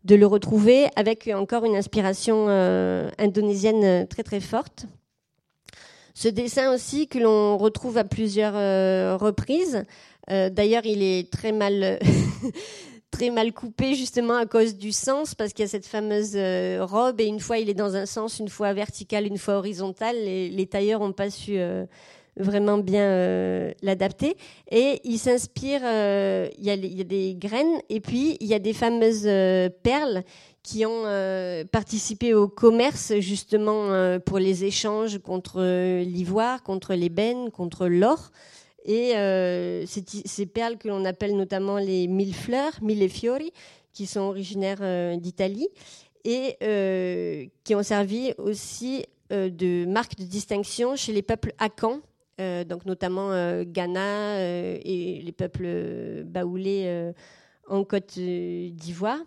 [0.04, 2.46] de le retrouver avec encore une inspiration
[3.18, 4.86] indonésienne très très forte.
[6.18, 9.84] Ce dessin aussi que l'on retrouve à plusieurs euh, reprises.
[10.32, 12.00] Euh, d'ailleurs, il est très mal,
[13.12, 16.78] très mal coupé justement à cause du sens, parce qu'il y a cette fameuse euh,
[16.80, 20.16] robe et une fois il est dans un sens, une fois vertical, une fois horizontal.
[20.16, 21.56] Les, tailleurs n'ont pas su
[22.36, 24.36] vraiment bien l'adapter.
[24.72, 29.22] Et il s'inspire, il y, a des graines et puis il y a des fameuses
[29.84, 30.24] perles
[30.68, 35.62] qui ont euh, participé au commerce justement euh, pour les échanges contre
[36.02, 38.30] l'ivoire, contre l'ébène, contre l'or.
[38.84, 43.50] Et euh, ces, perles que l'on appelle notamment les mille fleurs, mille fiori,
[43.94, 45.68] qui sont originaires d'Italie
[46.24, 46.58] et
[47.64, 52.00] qui ont servi aussi de marque de distinction chez les peuples Akans,
[52.38, 53.30] donc notamment
[53.62, 57.12] Ghana et les peuples baoulés
[57.68, 59.20] en Côte d'Ivoire.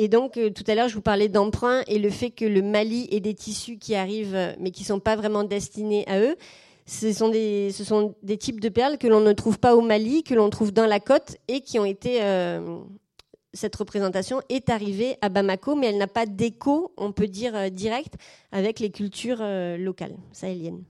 [0.00, 2.62] Et donc, euh, tout à l'heure, je vous parlais d'emprunt et le fait que le
[2.62, 6.20] Mali ait des tissus qui arrivent, euh, mais qui ne sont pas vraiment destinés à
[6.20, 6.36] eux.
[6.86, 9.80] Ce sont, des, ce sont des types de perles que l'on ne trouve pas au
[9.80, 12.22] Mali, que l'on trouve dans la côte et qui ont été.
[12.22, 12.78] Euh,
[13.52, 18.14] cette représentation est arrivée à Bamako, mais elle n'a pas d'écho, on peut dire, direct
[18.52, 19.42] avec les cultures
[19.78, 20.84] locales sahéliennes.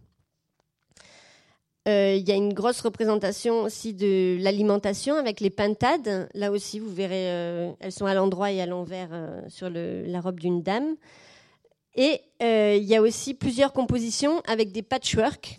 [1.89, 6.29] Euh, il y a une grosse représentation aussi de l'alimentation avec les pintades.
[6.35, 10.21] Là aussi, vous verrez, euh, elles sont à l'endroit et à l'envers euh, sur la
[10.21, 10.97] robe d'une dame.
[11.95, 15.59] Et il y a aussi plusieurs compositions avec des patchwork.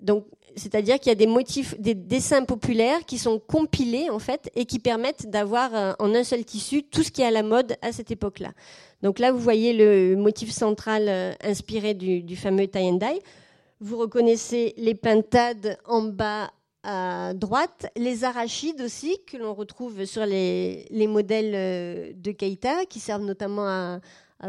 [0.00, 4.50] donc, c'est-à-dire qu'il y a des motifs, des dessins populaires qui sont compilés en fait
[4.54, 7.76] et qui permettent d'avoir en un seul tissu tout ce qui est à la mode
[7.82, 8.52] à cette époque-là.
[9.02, 12.98] Donc là, vous voyez le motif central inspiré du, fameux tie and.
[13.82, 16.50] Vous reconnaissez les pintades en bas
[16.82, 23.00] à droite, les arachides aussi, que l'on retrouve sur les, modèles euh, de Keita, qui
[23.00, 24.00] servent notamment à,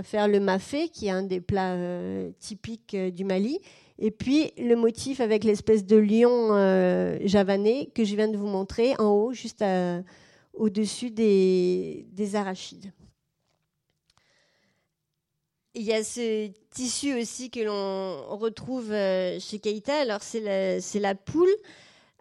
[0.04, 3.60] faire le mafé, qui est un des plats euh, typiques euh, du Mali.
[4.00, 6.50] Et puis le motif avec l'espèce de lion
[7.26, 9.64] javanais que je viens de vous montrer en haut, juste
[10.54, 12.92] au-dessus des, arachides.
[15.74, 18.92] Il y a ce tissu aussi que l'on retrouve
[19.40, 20.02] chez Keita.
[20.02, 21.56] Alors c'est la poule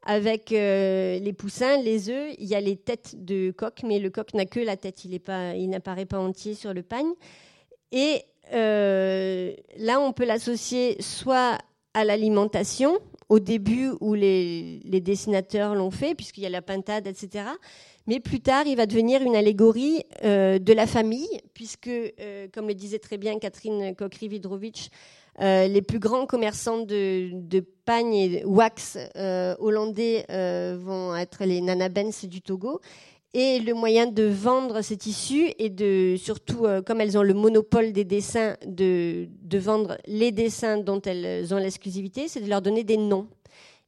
[0.03, 4.11] avec euh, les poussins, les œufs, il y a les têtes de coq, mais le
[4.11, 7.13] coq n'a que la tête, il n'apparaît pas entier sur le pagne.
[7.93, 8.23] Et
[8.53, 11.59] euh, là, on peut l'associer soit
[11.93, 12.99] à l'alimentation,
[13.31, 17.45] au début où les, dessinateurs l'ont fait, puisqu'il y a la pintade, etc.
[18.07, 21.91] Mais plus tard, il va devenir une allégorie euh, de la famille, puisque,
[22.53, 24.91] comme le disait très bien Catherine Kokri-Vidrovitch,
[25.41, 31.45] euh, les plus grands commerçants de, de pagne et wax euh, hollandais euh, vont être
[31.45, 32.81] les Nanabens du Togo.
[33.33, 37.93] Et le moyen de vendre ces tissus et de, surtout, comme elles ont le monopole
[37.93, 42.97] des dessins, de, vendre les dessins dont elles ont l'exclusivité, c'est de leur donner des
[42.97, 43.29] noms.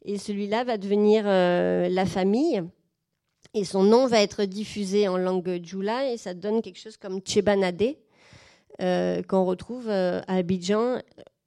[0.05, 2.62] Et celui-là va devenir la famille.
[3.55, 7.18] Et son nom va être diffusé en langue djoula et ça donne quelque chose comme
[7.20, 7.97] Tchebanade,
[8.78, 11.01] qu'on retrouve à Abidjan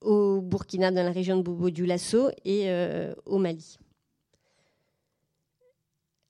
[0.06, 3.78] au Burkina, dans la région de Bobo Dioulasso et euh, au Mali.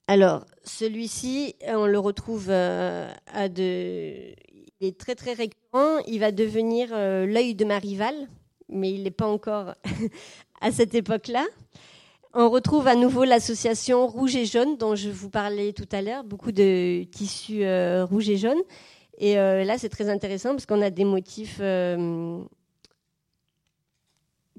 [0.08, 4.36] Alors, celui-ci, on le retrouve euh, à de...
[4.80, 5.98] Il est très très récurrent.
[6.06, 8.28] Il va devenir euh, l'œil de ma rivale,
[8.70, 9.74] mais il n'est pas encore
[10.62, 11.44] à cette époque-là.
[12.36, 16.24] On retrouve à nouveau l'association rouge et jaune dont je vous parlais tout à l'heure,
[16.24, 17.64] beaucoup de tissus
[18.04, 18.62] rouge et jaune.
[19.18, 21.62] Et là, c'est très intéressant parce qu'on a des motifs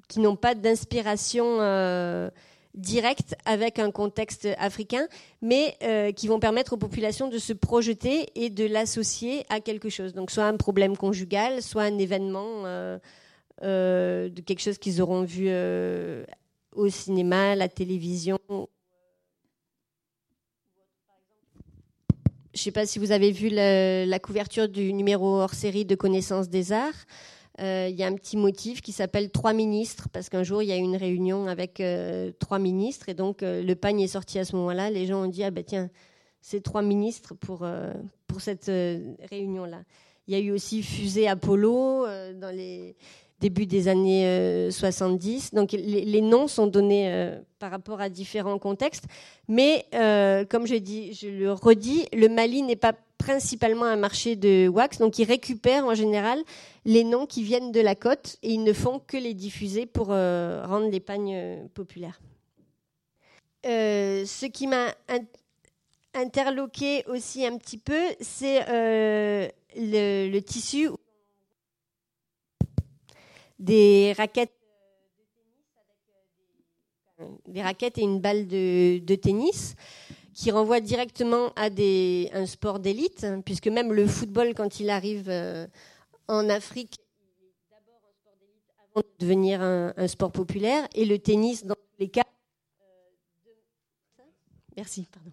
[0.08, 1.60] qui n'ont pas d'inspiration
[2.76, 5.06] euh, directe avec un contexte africain,
[5.42, 9.88] mais euh, qui vont permettre aux populations de se projeter et de l'associer à quelque
[9.88, 10.12] chose.
[10.12, 12.98] Donc soit un problème conjugal, soit un événement euh,
[13.60, 15.50] de quelque chose qu'ils auront vu
[16.74, 18.38] au cinéma, à la télévision.
[22.54, 25.94] Je ne sais pas si vous avez vu la couverture du numéro hors série de
[25.94, 27.06] Connaissance des Arts.
[27.60, 30.68] Euh, il y a un petit motif qui s'appelle Trois ministres, parce qu'un jour, il
[30.68, 34.08] y a eu une réunion avec euh, trois ministres, et donc euh, le pagne est
[34.08, 34.90] sorti à ce moment-là.
[34.90, 35.88] Les gens ont dit, ah ben tiens,
[36.40, 37.66] c'est trois ministres pour,
[38.26, 38.70] pour cette
[39.30, 39.82] réunion-là.
[40.28, 42.06] Il y a eu aussi Fusée Apollo
[42.40, 42.94] dans les
[43.40, 45.54] début des années 70.
[45.54, 49.06] Donc les, noms sont donnés par rapport à différents contextes.
[49.48, 49.86] Mais
[50.48, 52.92] comme je, dis, je le redis, le Mali n'est pas
[53.26, 56.40] principalement un marché de wax, donc ils récupèrent en général
[56.84, 60.12] les noms qui viennent de la côte et ils ne font que les diffuser pour
[60.12, 62.20] euh, rendre les pagnes euh, populaires.
[63.66, 64.94] Euh, ce qui m'a
[66.14, 68.60] interloqué aussi un petit peu, c'est
[69.74, 70.88] le, tissu
[73.58, 74.52] des raquettes
[77.48, 79.74] des raquettes et une balle de tennis
[80.36, 84.90] qui renvoie directement à des, un sport d'élite, hein, puisque même le football, quand il
[84.90, 85.66] arrive euh,
[86.28, 91.06] en Afrique, il est d'abord un sport d'élite avant de devenir un, sport populaire, et
[91.06, 92.26] le tennis, dans tous les cas.
[94.20, 94.24] Euh,
[94.76, 95.30] Merci, pardon.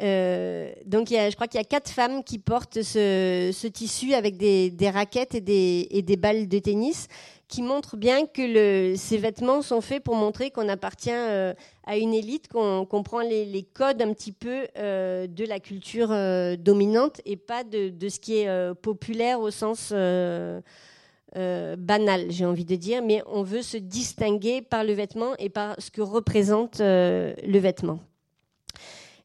[0.00, 3.50] Euh, donc, il y a, je crois qu'il y a quatre femmes qui portent ce,
[3.52, 7.08] ce tissu avec des, des raquettes et des, et des, balles de tennis
[7.48, 12.12] qui montre bien que ces vêtements sont faits pour montrer qu'on appartient euh, à une
[12.12, 17.36] élite, qu'on comprend les, codes un petit peu euh, de la culture euh, dominante et
[17.36, 19.92] pas de, ce qui est populaire au sens
[21.34, 25.80] banal, j'ai envie de dire, mais on veut se distinguer par le vêtement et par
[25.80, 28.00] ce que représente le vêtement.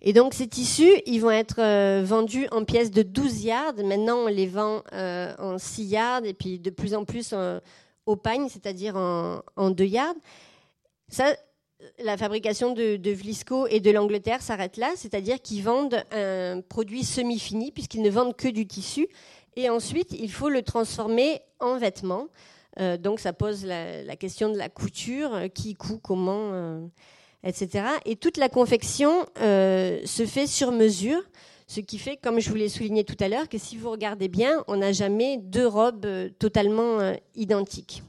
[0.02, 3.76] Et donc ces tissus, ils vont être vendus en pièces de 12 yards.
[3.84, 7.34] Maintenant, on les vend en 6 yards et puis de plus en plus
[8.06, 10.16] au pagne, c'est-à-dire en, deux yards.
[11.08, 11.36] Ça,
[12.00, 17.72] la fabrication de, Vlisco et de l'Angleterre s'arrête là, c'est-à-dire qu'ils vendent un produit semi-fini
[17.72, 19.08] puisqu'ils ne vendent que du tissu.
[19.56, 22.28] Et ensuite, il faut le transformer en vêtements.
[22.80, 26.86] Euh, donc ça pose la, question de la couture, euh, qui coud, comment, euh,
[27.44, 27.86] etc.
[28.06, 31.22] Et toute la confection se fait sur mesure.
[31.68, 34.28] Ce qui fait, comme je vous l'ai souligné tout à l'heure, que si vous regardez
[34.28, 38.04] bien, on n'a jamais deux robes euh, totalement euh, identiques.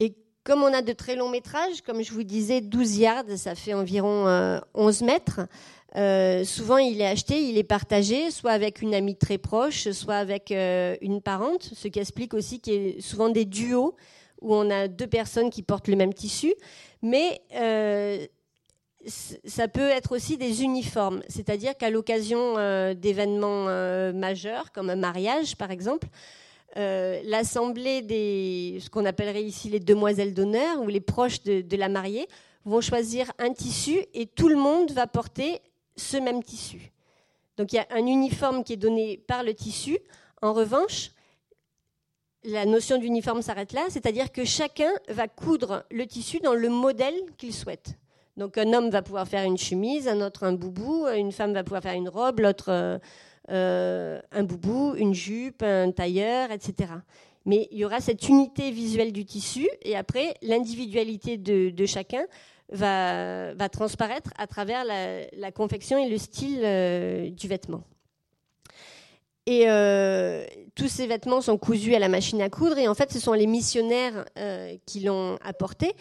[0.00, 3.54] Et comme on a de très longs métrages, comme je vous disais, 12 yards, ça
[3.54, 5.40] fait environ 11 euh, mètres.
[6.46, 10.50] souvent, il est acheté, il est partagé, soit avec une amie très proche, soit avec
[10.50, 13.94] une parente, ce qui explique aussi qu'il y a souvent des duos
[14.40, 16.52] où on a deux personnes qui portent le même tissu,
[17.02, 17.40] mais
[19.06, 22.54] ça peut être aussi des uniformes, c'est-à-dire qu'à l'occasion
[22.94, 23.64] d'événements
[24.12, 26.08] majeurs, comme un mariage par exemple,
[26.76, 32.28] l'assemblée des, ce qu'on appellerait ici les demoiselles d'honneur ou les proches de, la mariée,
[32.64, 35.60] vont choisir un tissu et tout le monde va porter
[35.96, 36.92] ce même tissu.
[37.56, 39.98] Donc il y a un uniforme qui est donné par le tissu.
[40.42, 41.10] En revanche,
[42.42, 47.14] la notion d'uniforme s'arrête là, c'est-à-dire que chacun va coudre le tissu dans le modèle
[47.38, 47.96] qu'il souhaite.
[48.36, 51.62] Donc un homme va pouvoir faire une chemise, un autre un boubou, une femme va
[51.62, 52.98] pouvoir faire une robe, l'autre euh,
[53.50, 56.92] euh, un boubou, une jupe, un tailleur, etc.
[57.44, 62.24] Mais il y aura cette unité visuelle du tissu et après l'individualité de chacun
[62.72, 67.84] va, va transparaître à travers la, confection et le style euh, du vêtement.
[69.46, 69.66] Et
[70.74, 73.34] tous ces vêtements sont cousus à la machine à coudre et en fait ce sont
[73.34, 74.24] les missionnaires
[74.86, 75.92] qui l'ont apporté.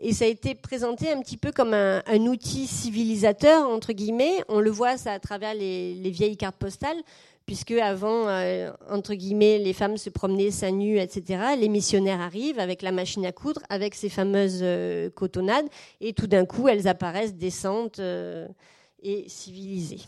[0.00, 4.44] Et ça a été présenté un petit peu comme un, outil civilisateur, entre guillemets.
[4.48, 7.02] On le voit à travers les, les vieilles cartes postales
[7.48, 11.56] puisque avant, euh, entre guillemets, les femmes se promenaient seins nus, etc.
[11.58, 15.64] Les missionnaires arrivent avec la machine à coudre, avec ces fameuses euh, cotonnades,
[16.02, 18.46] et tout d'un coup, elles apparaissent décentes euh,
[19.02, 20.02] et civilisées.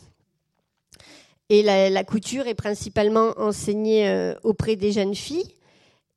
[1.49, 5.53] Et la, couture est principalement enseignée auprès des jeunes filles.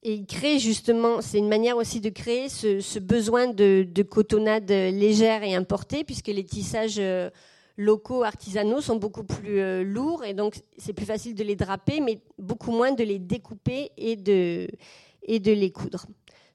[0.04, 4.70] Et il crée justement, c'est une manière aussi de créer ce, besoin de, de, cotonnade
[4.70, 6.99] légère et importée, puisque les tissages
[7.78, 12.01] locaux artisanaux sont beaucoup plus euh, lourds et donc c'est plus facile de les draper,
[12.01, 14.68] mais beaucoup moins de les découper et de,
[15.24, 16.06] et de les coudre.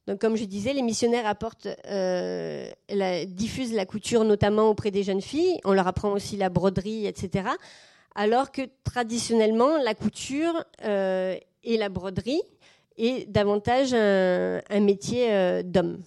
[0.07, 5.03] Donc, comme je disais, les missionnaires apportent, euh, la, diffusent la couture notamment auprès des
[5.03, 5.61] jeunes filles.
[5.65, 7.51] On leur apprend aussi la broderie, etc.
[8.15, 12.41] Alors que traditionnellement, la couture euh, et la broderie
[12.99, 15.99] est davantage un, un métier d'homme.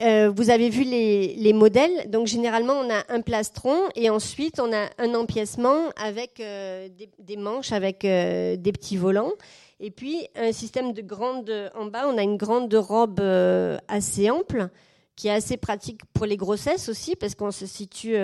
[0.00, 2.08] Euh, vous avez vu les, modèles.
[2.10, 7.36] Donc généralement, on a un plastron et ensuite on a un empiècement avec euh, des,
[7.36, 9.32] manches, avec euh, des petits volants.
[9.80, 13.20] Et puis un système de grande en bas, on a une grande robe
[13.88, 14.68] assez ample
[15.16, 18.14] qui est assez pratique pour les grossesses aussi parce qu'on se situe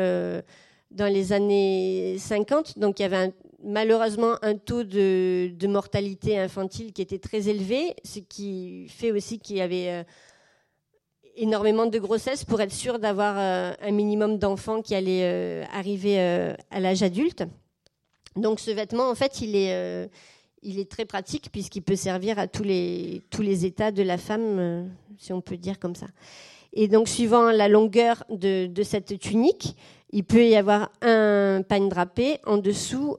[0.91, 2.79] dans les années 50.
[2.79, 3.33] Donc il y avait
[3.65, 9.57] malheureusement un taux de, mortalité infantile qui était très élevé, ce qui fait aussi qu'il
[9.57, 10.05] y avait
[11.37, 16.21] énormément de grossesses pour être sûr d'avoir euh, un minimum d'enfants qui allaient euh, arriver
[16.21, 17.45] euh, à l'âge adulte.
[18.37, 23.65] Donc ce vêtement, en fait, il est, très pratique puisqu'il peut servir à tous les
[23.65, 26.07] états de la femme, si on peut dire comme ça.
[26.75, 29.77] Et donc, suivant la longueur de, de cette tunique,
[30.11, 33.17] il peut y avoir un pagne drapé en dessous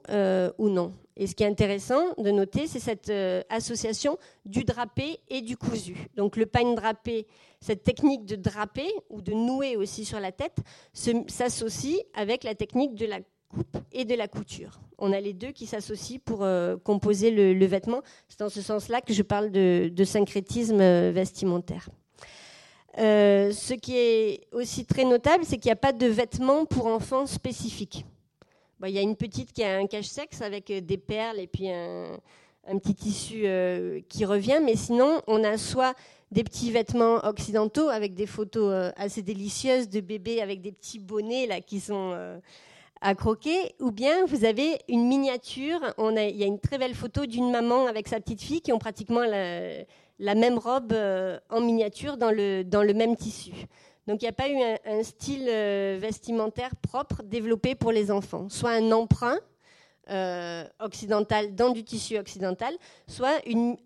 [0.58, 0.93] ou non.
[1.18, 3.12] Et ce qui est intéressant de noter, c'est cette
[3.49, 5.95] association du drapé et du cousu.
[6.16, 7.28] Donc le pagne drapé,
[7.66, 10.58] cette technique de draper ou de nouer aussi sur la tête
[10.93, 14.80] s'associe avec la technique de la coupe et de la couture.
[14.97, 18.01] On a les deux qui s'associent pour euh, composer le, vêtement.
[18.30, 21.89] C'est dans ce sens-là que je parle de, syncrétisme euh, vestimentaire.
[22.98, 26.88] Euh, ce qui est aussi très notable, c'est qu'il n'y a pas de vêtements pour
[26.88, 28.06] enfants spécifiques.
[28.86, 32.20] il y a une petite qui a un cache-sexe avec des perles et puis un,
[32.80, 33.46] petit tissu
[34.10, 35.93] qui revient, mais sinon, on a soit
[36.32, 41.00] des petits vêtements occidentaux avec des photos euh, assez délicieuses de bébés avec des petits
[41.00, 42.38] bonnets là qui sont euh,
[43.02, 45.80] à croquer, ou bien vous avez une miniature.
[45.98, 48.80] Il y a une très belle photo d'une maman avec sa petite fille qui ont
[48.80, 49.84] pratiquement la,
[50.20, 53.51] même robe euh, en miniature dans le, dans le même tissu.
[54.07, 58.72] Donc il n'y a pas eu un, style vestimentaire propre développé pour les enfants, soit
[58.72, 59.39] un emprunt
[60.80, 62.76] occidental dans du tissu occidental,
[63.07, 63.41] soit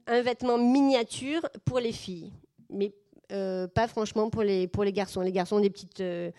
[0.08, 2.34] un vêtement miniature pour les filles
[2.70, 2.94] mais
[3.32, 5.22] euh, pas franchement pour les, pour les garçons.
[5.22, 6.02] Les garçons ont des petites.
[6.02, 6.32] Euh,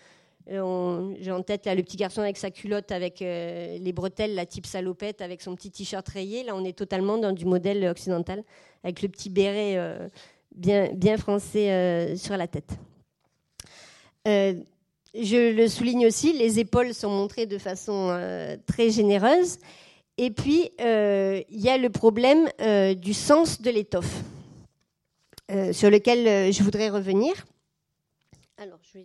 [0.47, 4.45] j'ai en tête là, le petit garçon avec sa culotte, avec euh, les bretelles, la
[4.45, 6.43] type salopette, avec son petit t-shirt rayé.
[6.43, 8.43] Là, on est totalement dans du modèle occidental,
[8.83, 9.77] avec le petit béret
[10.55, 12.71] bien, bien français sur la tête.
[14.25, 18.09] je le souligne aussi, les épaules sont montrées de façon
[18.65, 19.57] très généreuse.
[20.17, 22.49] Et puis, il y a le problème
[22.95, 24.23] du sens de l'étoffe.
[25.51, 27.33] Euh, sur lequel euh, je voudrais revenir.
[28.57, 28.99] Alors, je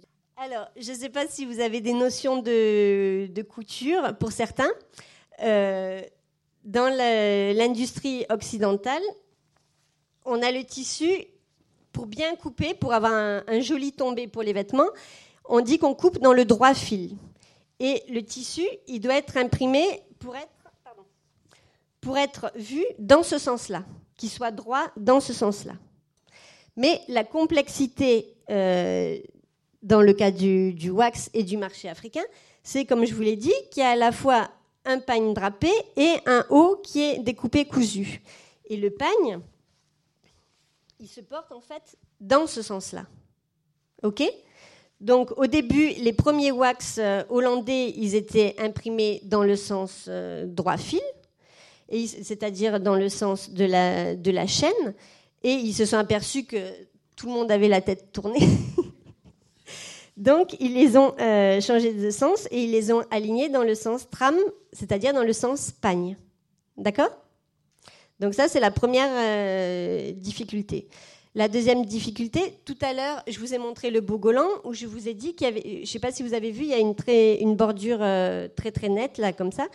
[0.93, 4.71] ne sais pas si vous avez des notions de, couture pour certains.
[5.43, 6.03] Euh,
[6.65, 6.93] dans
[7.55, 9.03] l'industrie occidentale,
[10.27, 11.25] on a le tissu
[11.93, 14.89] pour bien couper, pour avoir un, joli tombé pour les vêtements.
[15.47, 17.17] On dit qu'on coupe dans le droit fil.
[17.81, 19.85] Et le tissu, il doit être imprimé
[20.19, 20.49] pour être,
[22.03, 23.85] pour être vu dans ce sens-là,
[24.19, 25.75] qu'il soit droit dans ce sens-là.
[26.77, 29.19] Mais la complexité euh,
[29.83, 32.25] dans le cas du, wax et du marché africain,
[32.63, 34.51] c'est comme je vous l'ai dit, qu'il y a à la fois
[34.85, 38.23] un pagne drapé et un haut qui est découpé cousu.
[38.69, 39.41] Et le pagne,
[40.99, 43.07] il se porte en fait dans ce sens-là.
[44.03, 44.23] OK?
[45.01, 50.47] Donc au début, les premiers wax euh, hollandais, ils étaient imprimés dans le sens euh,
[50.47, 51.01] droit fil,
[51.91, 54.95] c'est-à-dire dans le sens de la, de la chaîne,
[55.43, 56.73] et ils se sont aperçus que
[57.15, 58.41] tout le monde avait la tête tournée.
[60.17, 63.75] Donc, ils les ont euh, changés de sens et ils les ont alignés dans le
[63.75, 64.37] sens tram,
[64.73, 66.17] c'est-à-dire dans le sens pagne.
[66.77, 67.11] D'accord?
[68.19, 70.89] Donc ça, c'est la première euh, difficulté.
[71.35, 75.07] La deuxième difficulté, tout à l'heure, je vous ai montré le bogolan où je vous
[75.07, 76.75] ai dit qu'il y avait, je ne sais pas si vous avez vu, il y
[76.75, 79.67] a une, très, une bordure euh, très très nette là comme ça.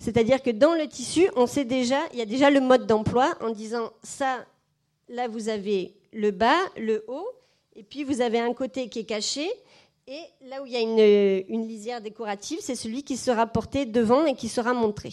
[0.00, 3.34] C'est-à-dire que dans le tissu, on sait déjà, il y a déjà le mode d'emploi
[3.40, 4.44] en disant ça,
[5.08, 7.28] là vous avez le bas, le haut,
[7.76, 9.48] et puis vous avez un côté qui est caché,
[10.08, 14.24] et là où il y a une, lisière décorative, c'est celui qui sera porté devant
[14.24, 15.12] et qui sera montré.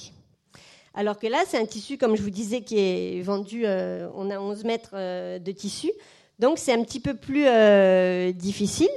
[0.94, 4.30] Alors que là, c'est un tissu, comme je vous disais, qui est vendu, euh, on
[4.30, 5.92] a 11 mètres euh, de tissu,
[6.38, 8.90] donc c'est un petit peu plus euh, difficile.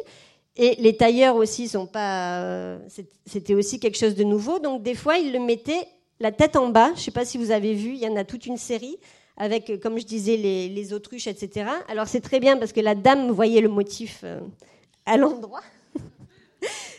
[0.58, 2.78] Et les tailleurs aussi sont pas.
[3.26, 4.58] C'était aussi quelque chose de nouveau.
[4.58, 5.86] Donc des fois, ils le mettaient
[6.18, 6.88] la tête en bas.
[6.94, 8.96] Je ne sais pas si vous avez vu, il y en a toute une série
[9.36, 11.68] avec, comme je disais, les, les autruches, etc.
[11.88, 14.24] Alors c'est très bien parce que la dame voyait le motif
[15.04, 15.60] à l'endroit.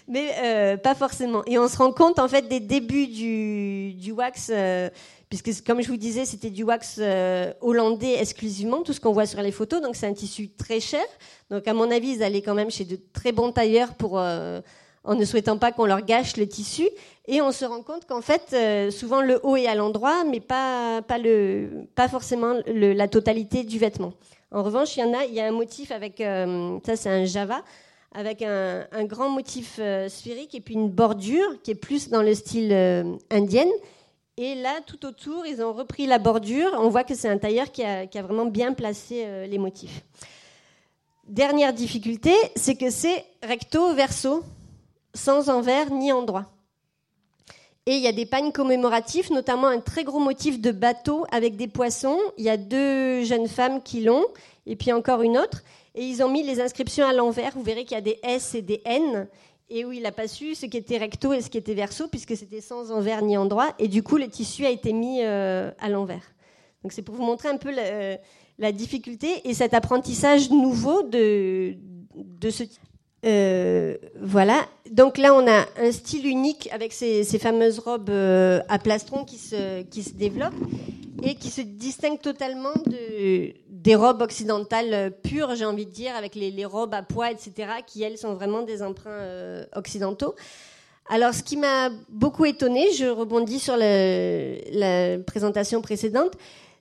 [0.07, 1.43] Mais euh, pas forcément.
[1.45, 4.89] Et on se rend compte en fait des débuts du, du wax, euh,
[5.29, 9.25] puisque comme je vous disais, c'était du wax euh, hollandais exclusivement, tout ce qu'on voit
[9.25, 9.81] sur les photos.
[9.81, 11.03] Donc c'est un tissu très cher.
[11.51, 15.15] Donc à mon avis, ils allaient quand même chez de très bons tailleurs pour, en
[15.15, 16.87] ne souhaitant pas qu'on leur gâche le tissu.
[17.27, 21.01] Et on se rend compte qu'en fait, souvent le haut est à l'endroit, mais pas,
[21.01, 24.13] pas, le, pas forcément le, la totalité du vêtement.
[24.51, 26.19] En revanche, il y en a, il y a un motif avec,
[26.85, 27.63] ça c'est un Java,
[28.18, 32.34] avec un, grand motif euh, sphérique et puis une bordure qui est plus dans le
[32.34, 33.68] style euh, indien.
[34.38, 36.72] Et là, tout autour, ils ont repris la bordure.
[36.80, 40.01] On voit que c'est un tailleur qui a, vraiment bien placé euh, les motifs.
[41.28, 44.43] Dernière difficulté, c'est que c'est recto verso,
[45.13, 46.47] sans envers ni endroit.
[47.86, 51.55] Et il y a des pagnes commémoratifs, notamment un très gros motif de bateau avec
[51.55, 52.20] des poissons.
[52.39, 54.26] Il y a deux jeunes femmes qui l'ont,
[54.65, 55.61] et puis encore une autre.
[55.97, 57.53] Et ils ont mis les inscriptions à l'envers.
[57.55, 59.27] Vous verrez qu'il y a des S et des N.
[59.69, 62.07] Et où il n'a pas su ce qui était recto et ce qui était verso,
[62.07, 63.73] puisque c'était sans envers ni endroit.
[63.79, 66.21] Et du coup, le tissu a été mis euh, à l'envers.
[66.83, 71.75] Donc c'est pour vous montrer un peu la, difficulté et cet apprentissage nouveau de,
[72.15, 72.63] de ce
[73.26, 74.65] euh, voilà.
[74.91, 79.38] Donc là, on a un style unique avec ces, fameuses robes euh, à plastron qui
[79.38, 80.53] se, qui se développent
[81.24, 86.36] et qui se distinguent totalement de, des robes occidentales pures, j'ai envie de dire, avec
[86.36, 90.36] les, robes à poids, etc., qui, elles, sont vraiment des emprunts euh, occidentaux.
[91.09, 96.34] Alors, ce qui m'a beaucoup étonné, je rebondis sur la présentation précédente,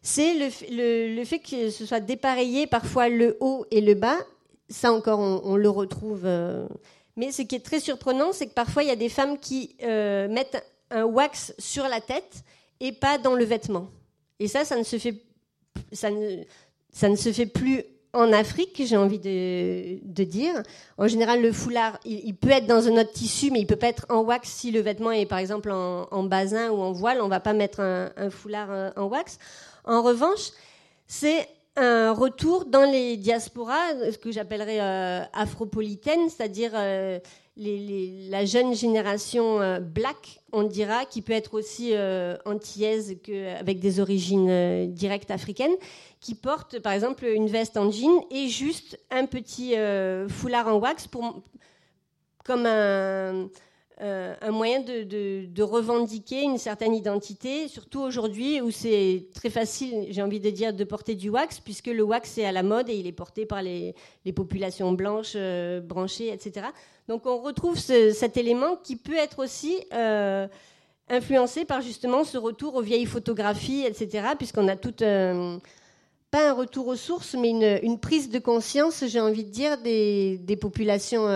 [0.02, 4.18] c'est le, le, fait que ce soit dépareillé parfois le haut et le bas,
[4.68, 6.22] ça encore, on, le retrouve.
[6.24, 6.66] Euh.
[7.16, 9.76] Mais ce qui est très surprenant, c'est que parfois, il y a des femmes qui
[9.82, 12.44] euh, mettent un wax sur la tête
[12.80, 13.88] et pas dans le vêtement.
[14.38, 15.22] Et ça, ça ne se fait,
[15.92, 16.42] ça ne,
[16.92, 20.62] ça ne se fait plus en Afrique, j'ai envie de, dire.
[20.96, 23.88] En général, le foulard, il, peut être dans un autre tissu, mais il peut pas
[23.88, 27.20] être en wax si le vêtement est par exemple en, basin ou en voile.
[27.20, 29.38] On va pas mettre un, un foulard euh, en wax.
[29.84, 30.50] En revanche,
[31.06, 31.46] c'est
[31.76, 37.18] un retour dans les diasporas, ce que j'appellerais euh, afropolitaines, c'est-à-dire euh,
[37.56, 41.92] la jeune génération euh, black, on dira, qui peut être aussi
[42.46, 45.76] antillaise qu'avec des origines directes africaines,
[46.20, 49.74] qui porte par exemple une veste en jean et juste un petit
[50.28, 51.42] foulard en wax pour,
[52.44, 53.48] comme un
[54.02, 60.20] euh, un moyen de, revendiquer une certaine identité, surtout aujourd'hui où c'est très facile, j'ai
[60.20, 62.94] envie de dire, de porter du wax, puisque le wax est à la mode et
[62.94, 63.94] il est porté par les,
[64.34, 66.66] populations blanches, euh, branchées, etc.
[67.08, 70.46] Donc on retrouve cet élément qui peut être aussi euh,
[71.08, 74.94] influencé par justement ce retour aux vieilles photographies, etc., puisqu'on a tout
[76.30, 80.58] pas un retour aux sources, mais une, prise de conscience, j'ai envie de dire, des
[80.60, 81.26] populations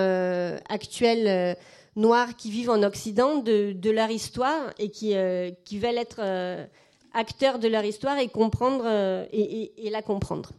[0.68, 1.56] actuelles
[2.00, 6.64] noirs qui vivent en Occident de, leur histoire et qui, euh, veulent être euh,
[7.12, 10.50] acteurs de leur histoire et comprendre euh, et, la comprendre.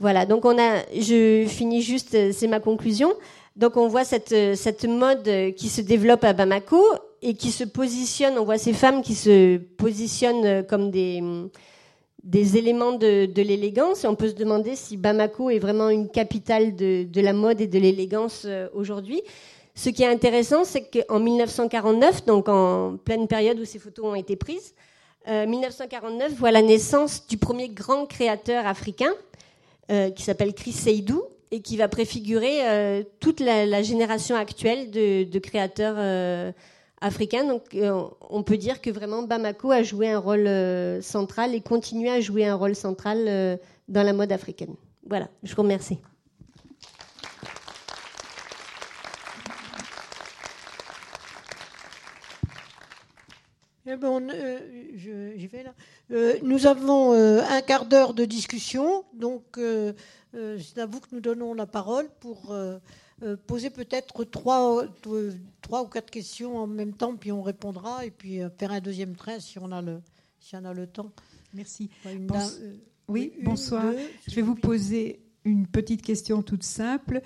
[0.00, 3.12] Voilà, donc on a, je finis juste, c'est ma conclusion.
[3.56, 6.80] Donc on voit cette, cette mode qui se développe à Bamako
[7.20, 11.20] et qui se positionne, on voit ces femmes qui se positionnent comme des,
[12.22, 14.04] des éléments de, l'élégance.
[14.04, 17.66] Et on peut se demander si Bamako est vraiment une capitale de, la mode et
[17.66, 19.20] de l'élégance aujourd'hui.
[19.78, 24.14] Ce qui est intéressant, c'est qu'en 1949, donc en pleine période où ces photos ont
[24.16, 24.74] été prises,
[25.28, 29.12] 1949 voit la naissance du premier grand créateur africain
[29.88, 35.96] qui s'appelle Chris Seydou et qui va préfigurer euh, toute la, génération actuelle de, créateurs
[35.98, 36.52] euh,
[37.00, 37.44] africains.
[37.44, 40.48] Donc, euh, on peut dire que vraiment Bamako a joué un rôle
[41.02, 44.74] central et continue à jouer un rôle central dans la mode africaine.
[45.06, 45.98] Voilà, je vous remercie.
[53.90, 54.20] Eh ben,
[55.46, 55.74] vais là.
[56.42, 59.58] nous avons un quart d'heure de discussion, donc
[60.34, 62.78] euh, c'est à vous que nous donnons la parole pour euh,
[63.22, 64.84] euh, poser peut-être trois,
[65.62, 69.16] trois ou quatre questions en même temps, puis on répondra, et puis faire un deuxième
[69.16, 70.00] train si on a le,
[70.38, 71.10] si on a le temps.
[71.54, 71.90] Merci.
[73.08, 73.84] oui, bonsoir.
[74.26, 77.22] Je vais vous poser une petite question toute simple.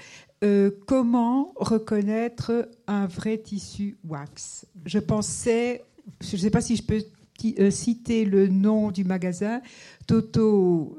[0.86, 4.64] comment reconnaître un vrai tissu wax?
[4.86, 5.84] Je pensais,
[6.20, 7.03] je ne sais pas si je peux
[7.70, 9.61] citer le nom du magasin,
[10.07, 10.99] Toto,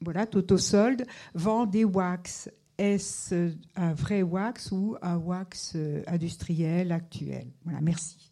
[0.00, 2.50] voilà, Toto Sold vend des wax.
[2.78, 7.46] Est-ce un vrai wax ou un wax euh, industriel actuel?
[7.64, 8.30] Voilà, merci.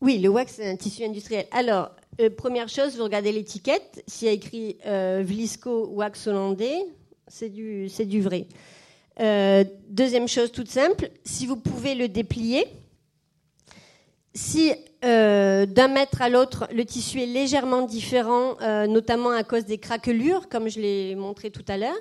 [0.00, 1.46] Oui, le wax, c'est un tissu industriel.
[1.50, 1.90] Alors,
[2.20, 4.04] euh, première chose, vous regardez l'étiquette.
[4.06, 6.86] S'il y a écrit euh, Vlisco wax hollandais,
[7.26, 8.46] c'est du, du vrai.
[9.88, 12.66] deuxième chose toute simple, si vous pouvez le déplier,
[14.34, 14.72] si
[15.04, 19.78] euh, d'un mètre à l'autre, le tissu est légèrement différent, euh, notamment à cause des
[19.78, 21.98] craquelures, comme je l'ai montré tout à l'heure,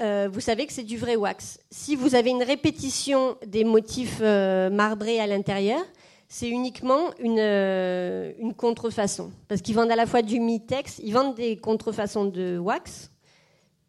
[0.00, 1.60] euh, vous savez que c'est du vrai wax.
[1.70, 5.82] Si vous avez une répétition des motifs marbrés à l'intérieur,
[6.28, 9.30] c'est uniquement une, contrefaçon.
[9.48, 13.10] Parce qu'ils vendent à la fois du mitex, ils vendent des contrefaçons de wax,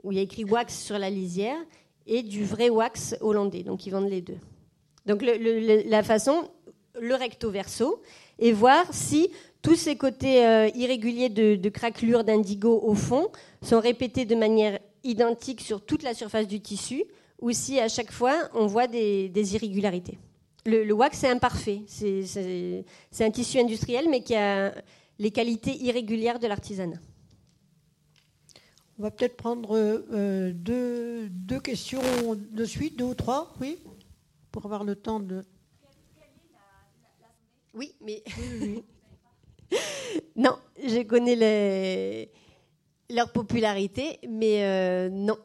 [0.03, 1.57] où il y a écrit wax sur la lisière,
[2.07, 3.63] et du vrai wax hollandais.
[3.63, 4.38] Donc ils vendent les deux.
[5.05, 6.43] Donc la façon,
[6.99, 8.01] le recto verso
[8.39, 9.30] et voir si
[9.61, 13.30] tous ces côtés euh, irréguliers de, craquelure d'indigo au fond
[13.61, 17.03] sont répétés de manière identique sur toute la surface du tissu
[17.39, 20.18] ou si à chaque fois on voit des, irrégularités.
[20.65, 24.73] Le, wax est imparfait, c'est un tissu industriel mais qui a
[25.18, 26.99] les qualités irrégulières de l'artisanat.
[28.99, 32.01] On va peut-être prendre euh, deux, deux questions
[32.35, 33.80] de suite, deux ou trois, oui,
[34.51, 35.43] pour avoir le temps de...
[37.73, 38.23] Oui, mais.
[40.35, 42.30] non, je connais les...
[43.10, 45.38] leur popularité, mais euh, non.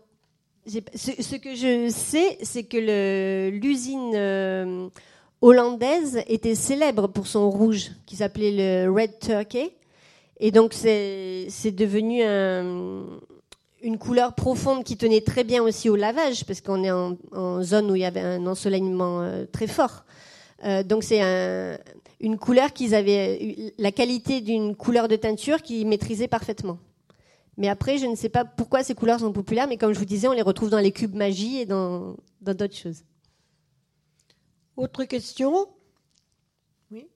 [0.66, 4.88] Ce, que je sais, c'est que l'usine euh,
[5.40, 9.76] hollandaise était célèbre pour son rouge, qui s'appelait le Red Turkey.
[10.40, 12.24] Et donc, c'est devenu
[13.80, 17.92] une couleur profonde qui tenait très bien aussi au lavage, parce qu'on est en, zone
[17.92, 20.04] où il y avait un ensoleillement euh, très fort.
[20.84, 21.78] donc, c'est un,
[22.20, 26.78] une couleur qu'ils avaient, la qualité d'une couleur de teinture qu'ils maîtrisaient parfaitement.
[27.56, 30.04] Mais après, je ne sais pas pourquoi ces couleurs sont populaires, mais comme je vous
[30.04, 33.02] disais, on les retrouve dans les cubes magie et dans d'autres choses.
[34.76, 35.68] Autre question?
[36.90, 37.08] Oui.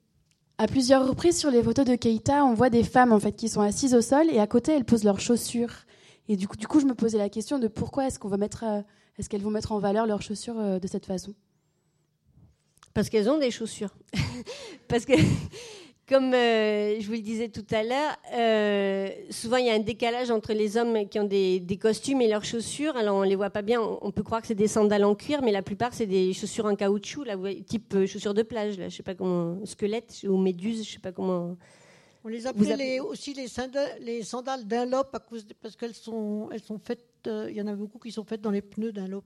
[0.56, 3.50] À plusieurs reprises sur les photos de Keita, on voit des femmes en fait qui
[3.50, 5.74] sont assises au sol et à côté elles posent leurs chaussures.
[6.28, 8.38] Et du coup, du coup je me posais la question de pourquoi est-ce qu'on va
[8.38, 8.80] mettre, euh,
[9.18, 11.34] est-ce qu'elles vont mettre en valeur leurs chaussures euh, de cette façon?
[12.94, 13.94] Parce qu'elles ont des chaussures.
[14.88, 15.12] Parce que,
[16.08, 19.78] comme euh, je vous le disais tout à l'heure, euh, souvent il y a un
[19.78, 22.96] décalage entre les hommes qui ont des, costumes et leurs chaussures.
[22.96, 25.40] Alors on les voit pas bien, on, peut croire que c'est des sandales en cuir,
[25.42, 28.88] mais la plupart c'est des chaussures en caoutchouc, là, type euh, chaussures de plage, là,
[28.88, 31.56] je sais pas comment, squelette ou méduse, je sais pas comment.
[32.24, 35.16] On les appelait aussi les sandales, les sandales Dunlop
[35.62, 37.06] parce qu'elles sont, elles sont faites.
[37.24, 39.24] Il y en a beaucoup qui sont faites dans les pneus Dunlop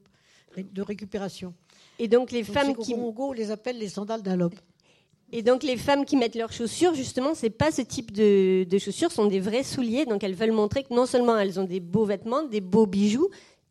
[0.63, 1.55] de récupération.
[1.99, 4.51] Et donc les femmes qui Congo, on les appelle les sandales d'un
[5.33, 8.79] Et donc les femmes qui mettent leurs chaussures, justement, c'est pas ce type de, de,
[8.79, 10.07] chaussures, sont des vrais souliers.
[10.07, 13.29] Donc elles veulent montrer que non seulement elles ont des beaux vêtements, des beaux bijoux,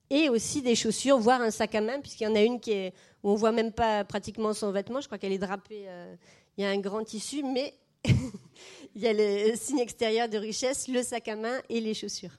[0.10, 2.72] et aussi des chaussures, voire un sac à main, puisqu'il y en a une qui
[2.72, 2.94] est
[3.24, 5.02] où on voit même pas pratiquement son vêtement.
[5.02, 5.86] Je crois qu'elle est drapée.
[5.88, 6.16] Euh,
[6.58, 7.74] il y a un grand tissu, mais
[8.96, 12.38] il y a le signe extérieur de richesse, le sac à main et les chaussures.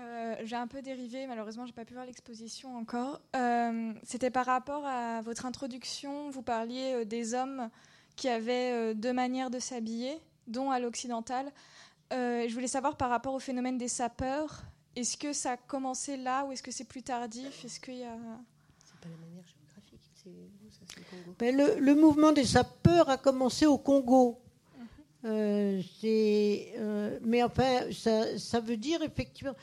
[0.00, 3.20] Euh, j'ai un peu dérivé, malheureusement, j'ai pas pu voir l'exposition encore.
[3.36, 6.30] Euh, c'était par rapport à votre introduction.
[6.30, 7.68] Vous parliez euh, des hommes
[8.16, 11.50] qui avaient deux manières de s'habiller, dont à l'occidental.
[12.10, 14.62] je voulais savoir par rapport au phénomène des sapeurs.
[14.94, 17.64] Est-ce que ça a commencé là ou est-ce que c'est plus tardif?
[17.64, 18.18] Est-ce qu'il y a
[18.84, 20.02] C'est pas la manière géographique.
[20.14, 21.34] C'est le, Congo?
[21.40, 24.38] le, le, mouvement des sapeurs a commencé au Congo.
[25.22, 25.82] mais
[27.42, 29.54] enfin, ça, ça, veut dire effectivement.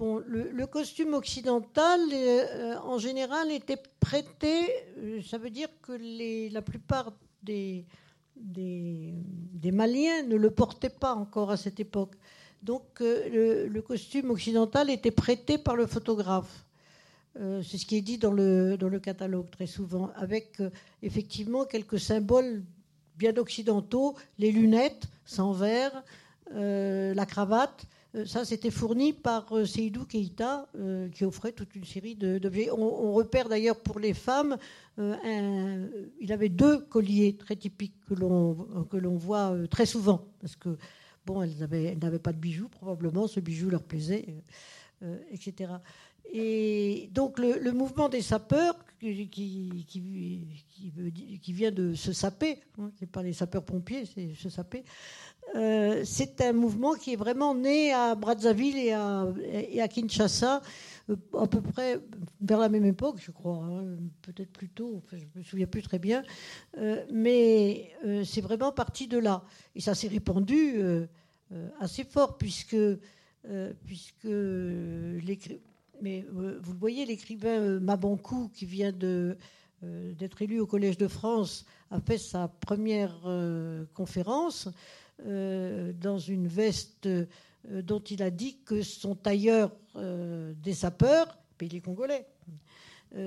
[0.00, 2.00] Bon, le, costume occidental,
[2.82, 4.66] en général, était prêté.
[5.28, 5.92] ça veut dire que
[6.50, 7.12] la plupart
[7.42, 7.84] des,
[9.62, 12.14] Maliens ne le portaient pas encore à cette époque.
[12.62, 16.64] Donc le, costume occidental était prêté par le photographe.
[17.38, 20.70] Euh, c'est ce qui est dit dans le, dans le catalogue très souvent, avec euh,
[21.02, 22.64] effectivement quelques symboles
[23.16, 26.02] bien occidentaux, les lunettes sans verre,
[26.54, 27.84] euh, la cravate.
[28.26, 30.68] Ça, c'était fourni par Seydou Keïta,
[31.12, 32.70] qui offrait toute une série d'objets.
[32.70, 34.56] On, repère d'ailleurs pour les femmes,
[34.98, 40.76] il avait deux colliers très typiques que l'on voit très souvent, parce que
[41.24, 41.56] bon, elles
[42.00, 44.26] n'avaient pas de bijoux, probablement, ce bijou leur plaisait,
[45.30, 45.74] etc.
[46.32, 49.86] Et donc le, mouvement des sapeurs, qui, qui,
[51.42, 54.84] qui, vient de se saper, hein, c'est pas les sapeurs-pompiers, c'est se saper,
[55.56, 60.62] euh, c'est un mouvement qui est vraiment né à Brazzaville et à, Kinshasa,
[61.08, 62.00] euh, à peu près
[62.40, 65.82] vers la même époque, je crois, hein, peut-être plus tôt, je ne me souviens plus
[65.82, 66.22] très bien,
[66.78, 67.90] euh, mais
[68.24, 69.44] c'est vraiment parti de là.
[69.74, 70.80] Et ça s'est répandu
[71.80, 72.76] assez fort, puisque,
[73.84, 74.26] puisque
[76.02, 82.00] mais vous le voyez, l'écrivain Mabankou, qui vient d'être élu au Collège de France, a
[82.00, 83.20] fait sa première
[83.94, 84.68] conférence
[85.24, 87.08] dans une veste
[87.68, 92.26] dont il a dit que son tailleur des sapeurs, pays congolais,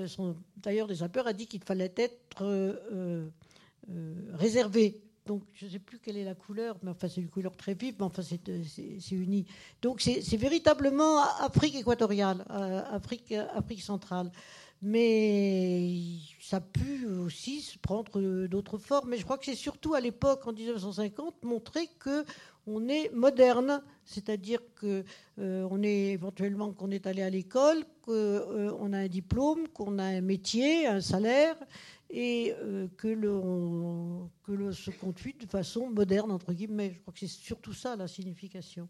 [0.06, 2.44] son tailleur des sapeurs a dit qu'il fallait être
[4.32, 7.56] réservé donc, je ne sais plus quelle est la couleur, mais enfin, c'est une couleur
[7.56, 8.62] très vive, mais enfin, c'est euh,
[9.10, 9.46] uni.
[9.80, 14.30] Donc, c'est véritablement Afrique équatoriale, euh, Afrique, Afrique centrale.
[14.86, 15.96] Mais
[16.40, 19.08] ça a pu aussi prendre d'autres formes.
[19.08, 22.26] Mais je crois que c'est surtout à l'époque, en 1950, montrer que
[22.66, 25.02] on est moderne, c'est-à-dire que
[25.38, 30.04] euh, on est éventuellement qu'on est allé à l'école, qu'on a un diplôme, qu'on a
[30.04, 31.56] un métier, un salaire,
[32.10, 36.92] et euh, que l'on que se conduit de façon moderne, entre guillemets.
[36.94, 38.86] Je crois que c'est surtout ça la signification.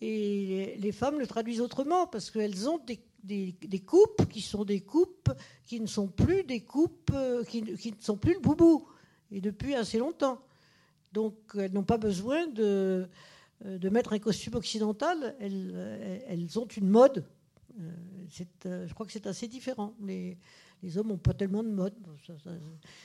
[0.00, 3.54] Et les, femmes le traduisent autrement, parce qu'elles ont des, des,
[3.84, 5.30] coupes qui sont des coupes
[5.64, 8.86] qui ne sont plus des coupes, euh, qui, qui, ne sont plus le boubou,
[9.30, 10.40] et depuis assez longtemps.
[11.12, 13.08] Donc elles n'ont pas besoin de,
[13.64, 17.24] euh, de mettre un costume occidental, elles, elles ont une mode.
[18.28, 19.94] je crois que c'est assez différent.
[20.82, 21.94] Les hommes n'ont pas tellement de mode.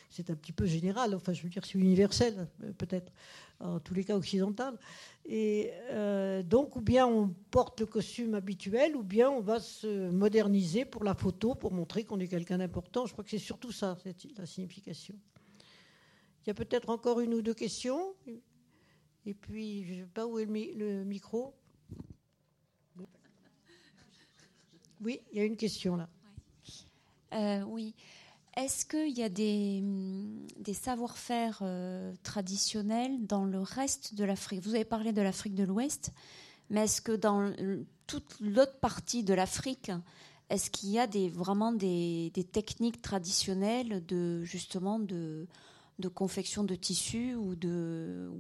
[0.10, 3.12] c'est un petit peu général, enfin je veux dire c'est universel euh, peut-être,
[3.60, 4.78] en tous les cas occidental.
[5.26, 10.10] Et euh, donc ou bien on porte le costume habituel, ou bien on va se
[10.10, 13.06] moderniser pour la photo, pour montrer qu'on est quelqu'un d'important.
[13.06, 13.98] Je crois que c'est surtout ça,
[14.38, 15.16] la signification.
[16.46, 18.16] Il y a peut-être encore une ou deux questions.
[19.26, 21.54] Et puis, je ne sais pas où est le micro.
[25.02, 26.10] Oui, il y a une question là.
[27.34, 27.94] Euh, oui.
[28.56, 29.84] Est-ce qu'il y a des,
[30.58, 34.64] des savoir-faire euh, traditionnels dans le reste de l'Afrique?
[34.64, 36.12] Vous avez parlé de l'Afrique de l'Ouest,
[36.72, 37.54] mais est-ce que dans
[38.08, 39.92] toute l'autre partie de l'Afrique,
[40.50, 45.48] est-ce qu'il y a vraiment des, techniques traditionnelles de justement de,
[46.00, 48.32] de confection de tissus ou de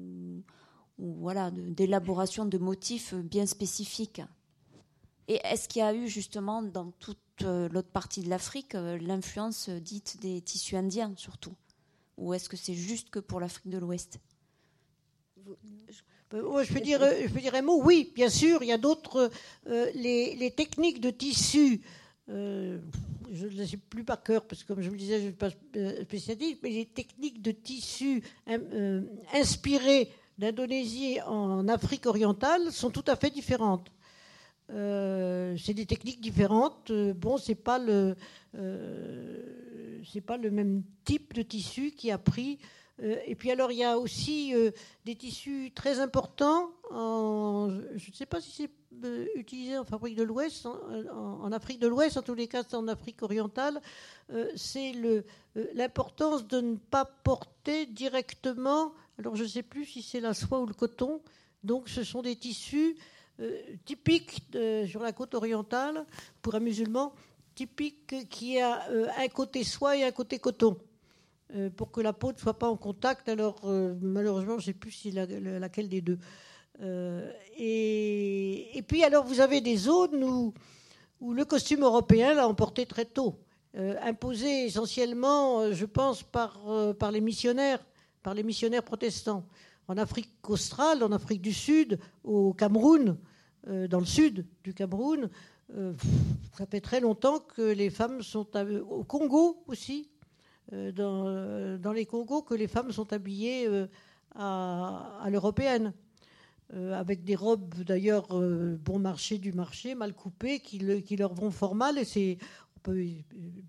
[0.97, 4.22] voilà d'élaboration de motifs bien spécifiques?
[5.27, 8.97] Et est-ce qu'il y a eu justement dans toute euh, l'autre partie de l'Afrique, euh,
[8.97, 11.53] l'influence dite des tissus indiens surtout
[12.18, 14.19] Ou est-ce que c'est juste que pour l'Afrique de l'Ouest?
[16.34, 17.01] Euh, je peux, dire,
[17.53, 17.81] un mot?
[17.81, 19.31] Oui, bien sûr, il y a d'autres.
[19.65, 21.81] les, techniques de tissu,
[22.27, 25.26] je ne les sais plus par cœur, parce que comme je vous le disais, je
[25.26, 25.51] ne suis pas
[26.01, 28.23] spécialiste, mais les techniques de tissu
[29.34, 33.89] inspirées d'Indonésie en Afrique orientale sont tout à fait différentes.
[34.69, 36.91] Euh, c'est des techniques différentes.
[36.91, 38.15] Euh, bon, c'est pas le
[38.56, 42.60] euh, c'est pas le même type de tissu qui a pris.
[42.99, 44.53] et puis alors il y a aussi
[45.06, 46.72] des tissus très importants.
[46.91, 48.72] Je ne sais pas si c'est
[49.35, 52.88] utilisé en fabrique de l'Ouest, en, Afrique de l'Ouest, en tous les cas c'est en
[52.88, 53.81] Afrique orientale.
[54.56, 54.94] c'est
[55.73, 58.94] l'importance de ne pas porter directement.
[59.19, 61.22] Alors je ne sais plus si c'est la soie ou le coton.
[61.64, 62.95] Donc ce sont des tissus
[63.39, 64.41] euh, typique
[64.88, 66.05] sur la côte orientale
[66.41, 67.14] pour un musulman,
[67.53, 70.77] typique qui a euh, un côté soie et un côté coton.
[71.55, 73.30] Euh, pour que la peau ne soit pas en contact.
[73.30, 73.61] Alors,
[74.01, 76.19] malheureusement, je ne sais plus si laquelle des deux.
[77.57, 80.53] Et, puis, alors, vous avez des zones où,
[81.22, 83.39] où le costume européen l'a emporté très tôt,
[83.73, 86.59] imposé essentiellement, je pense, par,
[86.99, 87.80] par les missionnaires
[88.27, 89.45] par les missionnaires protestants.
[89.88, 93.18] En Afrique australe, en Afrique du Sud, au Cameroun,
[93.68, 95.30] euh, dans le sud du Cameroun,
[95.76, 95.93] euh,
[96.57, 98.47] ça fait très longtemps que les femmes sont
[98.89, 100.09] au Congo aussi,
[100.72, 103.69] dans, dans, les Congos, que les femmes sont habillées
[104.35, 105.93] à, l'européenne.
[106.73, 111.73] avec des robes d'ailleurs bon marché du marché, mal coupées, qui, qui leur vont fort
[111.73, 111.97] mal.
[111.97, 112.38] Et c'est
[112.77, 113.05] peut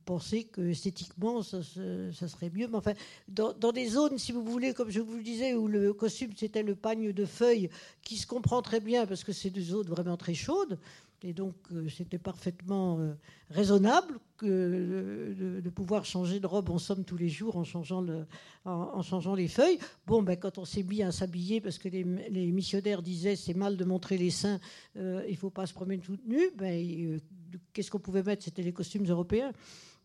[0.05, 2.69] penser que esthétiquement ça, serait mieux.
[2.69, 2.95] Mais enfin,
[3.29, 6.63] dans, des zones, si vous voulez, comme je vous le disais, où le costume c'était
[6.63, 7.71] le pagne de feuilles,
[8.03, 10.79] qui se comprend très bien parce que c'est des zones vraiment très chaudes,
[11.23, 13.13] et donc, euh, c'était parfaitement euh,
[13.51, 18.07] raisonnable de, pouvoir changer de robe en somme tous les jours en changeant,
[18.65, 19.79] en, changeant les feuilles.
[20.07, 22.05] Bon, ben, quand on s'est mis à s'habiller, parce que les,
[22.53, 24.61] missionnaires disaient c'est mal de montrer les seins,
[24.97, 27.19] euh, il ne faut pas se promener tout nu, ben,
[27.73, 29.53] qu'est-ce qu'on pouvait mettre C'était les costumes européens.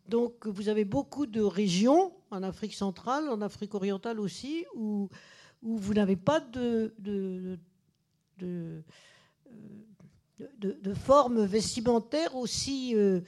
[0.07, 5.09] Donc, vous avez beaucoup de régions, en Afrique centrale, en Afrique orientale aussi, où,
[5.61, 7.57] où vous n'avez pas de, de,
[8.37, 8.83] de
[12.33, 13.21] aussi euh,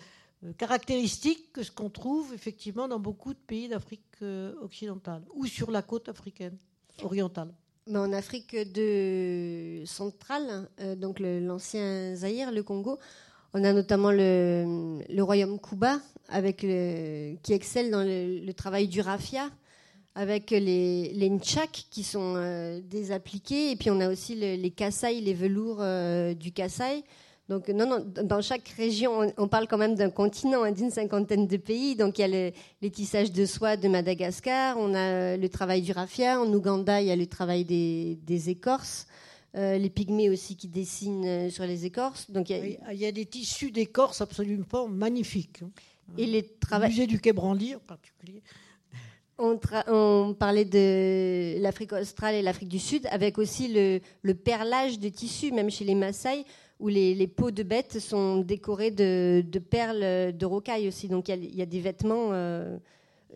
[0.44, 5.46] euh, caractéristiques que ce qu'on trouve effectivement dans beaucoup de pays d'Afrique euh, occidentale ou
[5.46, 6.58] sur la côte africaine
[7.04, 7.54] orientale.
[7.88, 10.68] Mais en Afrique de centrale,
[10.98, 12.98] donc l'ancien Zaïre, le Congo,
[13.56, 18.90] on a notamment le, le royaume Kuba avec le, qui excelle dans le, le travail
[18.90, 19.50] du raffia
[20.14, 25.22] avec les, les nchak qui sont euh, désappliqués, et puis on a aussi les Kassai,
[25.22, 27.04] les velours euh, du Kassai.
[27.48, 31.58] Donc non, dans chaque région, on, parle quand même d'un continent, hein, d'une cinquantaine de
[31.58, 31.96] pays.
[31.96, 32.52] Donc il y a
[32.82, 37.08] les tissages de soie de Madagascar, on a le travail du raffia, en Ouganda il
[37.08, 39.06] y a le travail des, des écorces.
[39.56, 42.30] Euh, les pygmées aussi qui dessinent sur les écorces.
[42.30, 45.62] Donc il y a, il y a des tissus d'écorce absolument magnifiques.
[45.64, 45.70] Hein.
[46.18, 46.42] Et les
[46.72, 48.42] Le musée du Quai Branly en particulier.
[49.38, 53.68] On, parlait de l'Afrique australe et l'Afrique du Sud, avec aussi
[54.24, 56.46] le, perlage de tissus, même chez les Maasai,
[56.80, 61.10] où les, peaux de bêtes sont décorées de, perles de rocaille aussi.
[61.10, 62.78] Donc il y, a des vêtements euh,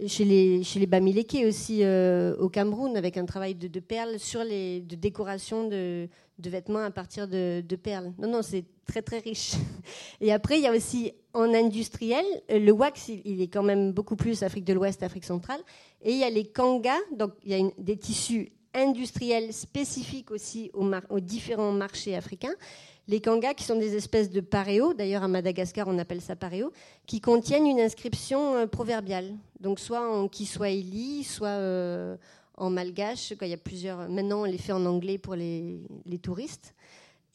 [0.07, 4.81] chez les, chez les aussi euh, au Cameroun, avec un travail de, perles sur les
[4.81, 6.07] de décoration de,
[6.37, 8.13] vêtements à partir de, perles.
[8.17, 9.53] Non, non, c'est très très riche.
[10.21, 14.15] Et après, il y a aussi en industriel, le wax, il, est quand même beaucoup
[14.15, 15.59] plus Afrique de l'Ouest, Afrique centrale.
[16.01, 20.71] Et il y a les kangas, donc il y a des tissus industriels spécifiques aussi
[20.73, 22.53] aux, différents marchés africains.
[23.09, 26.71] Les kangas, qui sont des espèces de paréo, d'ailleurs à Madagascar on appelle ça paréo,
[27.07, 29.35] qui contiennent une inscription euh, proverbiale.
[29.59, 32.17] Donc soit en kiswahili, soit euh,
[32.53, 34.07] en malgache, quand y a plusieurs.
[34.09, 35.81] Maintenant on les fait en anglais pour les,
[36.21, 36.75] touristes.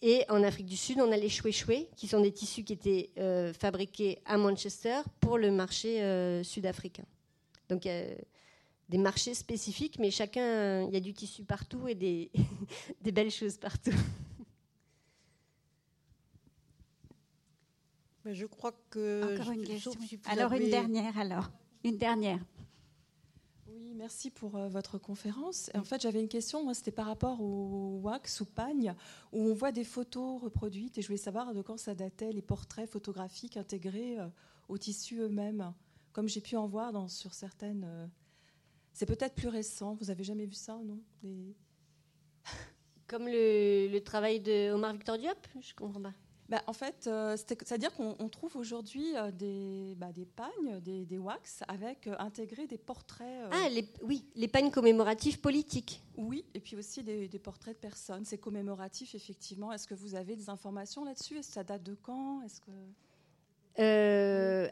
[0.01, 3.10] Et en Afrique du Sud, on a les choué qui sont des tissus qui étaient
[3.18, 7.05] euh, fabriqués à Manchester pour le marché sud-africain.
[7.68, 8.02] Donc a
[8.88, 12.30] des marchés spécifiques, mais chacun, il y a du tissu partout et des
[13.12, 13.90] belles choses partout.
[18.24, 19.34] Mais je crois que.
[19.34, 19.92] Encore une question.
[20.26, 21.51] alors une dernière, alors
[21.84, 22.40] une dernière.
[23.68, 25.70] Oui, merci pour euh, votre conférence.
[25.74, 26.64] En fait, j'avais une question.
[26.64, 28.94] Moi, c'était par rapport au wax ou pagne,
[29.32, 32.42] où on voit des photos reproduites, et je voulais savoir de quand ça datait les
[32.42, 34.28] portraits photographiques intégrés euh,
[34.68, 35.74] aux tissus eux-mêmes,
[36.12, 37.84] comme j'ai pu en voir dans, sur certaines.
[37.84, 38.06] Euh,
[38.92, 39.94] c'est peut-être plus récent.
[39.94, 41.01] Vous avez jamais vu ça, non?
[43.06, 46.14] Comme le, le, travail de Omar Victor Diop Je comprends pas.
[46.49, 51.19] Bah, en fait, euh, c'est-à-dire qu'on trouve aujourd'hui euh, des, bah, des pagnes, des, des
[51.19, 53.49] wax, avec euh, intégrés des portraits.
[53.51, 56.03] Ah, les, oui, les pagnes commémoratives politiques.
[56.19, 58.27] Oui, et puis aussi des, portraits de personnes.
[58.27, 59.73] C'est commémoratif, effectivement.
[59.73, 61.39] Est-ce que vous avez des informations là-dessus?
[61.39, 62.43] Est-ce que ça date de quand?
[62.43, 62.71] Est-ce que...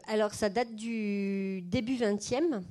[0.07, 2.61] alors, ça date du début 20e.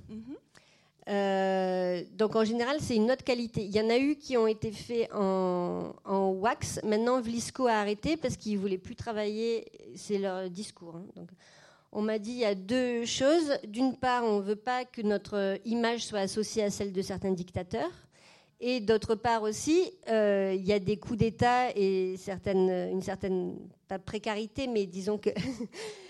[1.09, 3.65] Euh, donc en général, c'est une autre qualité.
[3.65, 5.93] Il y en a eu qui ont été faits en,
[6.41, 6.81] wax.
[6.85, 9.67] Maintenant, Vlisco a arrêté parce qu'il ne voulait plus travailler.
[9.97, 10.97] C'est leur discours.
[10.97, 11.07] Hein.
[11.17, 11.29] Donc,
[11.91, 13.59] on m'a dit il y a deux choses.
[13.67, 17.33] D'une part, on ne veut pas que notre image soit associée à celle de certains
[17.33, 17.91] dictateurs.
[18.65, 23.59] Et d'autre part aussi, euh, il y a des coups d'État et une certaine,
[23.89, 25.31] pas précarité, mais disons que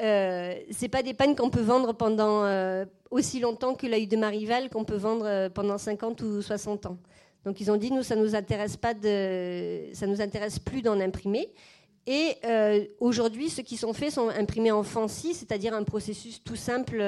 [0.00, 4.16] euh, c'est pas des pannes qu'on peut vendre pendant euh, aussi longtemps que l'œil de
[4.16, 6.98] Marival, qu'on peut vendre euh, pendant 50 ou 60 ans.
[7.44, 11.52] Donc ils ont dit nous ça nous intéresse pas ça nous intéresse plus d'en imprimer.
[12.10, 12.36] Et
[13.00, 17.04] aujourd'hui, ceux qui sont faits sont imprimés en fancy, c'est-à-dire un processus tout simple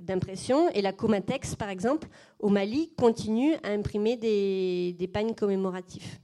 [0.00, 0.70] d'impression.
[0.70, 2.06] Et la Comatex, par exemple,
[2.38, 6.20] au Mali, continue à imprimer des, des pagnes commémoratifs.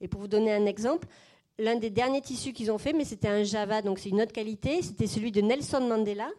[0.00, 1.06] Et pour vous donner un exemple,
[1.58, 4.32] l'un des derniers tissus qu'ils ont fait, mais c'était un Java, donc c'est une autre
[4.32, 4.82] qualité.
[4.82, 6.30] C'était celui de Nelson Mandela,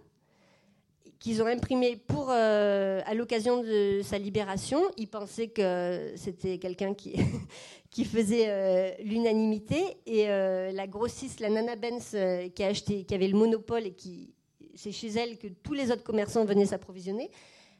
[1.20, 4.82] qu'ils ont imprimé pour, à l'occasion de sa libération.
[4.98, 7.16] Ils pensaient que c'était quelqu'un qui,
[7.90, 9.98] qui faisait l'unanimité.
[10.06, 12.18] Et la grossiste, la Nana Benz,
[12.54, 14.34] qui, a acheté, qui avait le monopole et qui
[14.76, 17.30] c'est chez elle que tous les autres commerçants venaient s'approvisionner.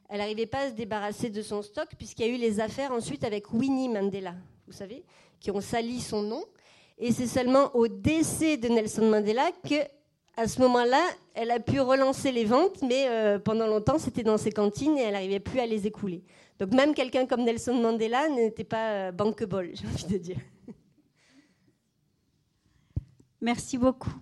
[0.08, 2.92] Elle n'arrivait pas à se débarrasser de son stock puisqu'il y a eu les affaires
[2.92, 4.34] ensuite avec Winnie Mandela,
[4.66, 5.04] vous savez,
[5.40, 6.44] qui ont sali son nom.
[6.98, 9.74] Et c'est seulement au décès de Nelson Mandela que,
[10.36, 11.02] à ce moment-là,
[11.34, 15.02] elle a pu relancer les ventes, mais euh, pendant longtemps, c'était dans ses cantines et
[15.02, 16.22] elle n'arrivait plus à les écouler.
[16.58, 20.38] Donc même quelqu'un comme Nelson Mandela n'était pas euh, bankable, j'ai envie de dire.
[23.40, 24.12] Merci beaucoup.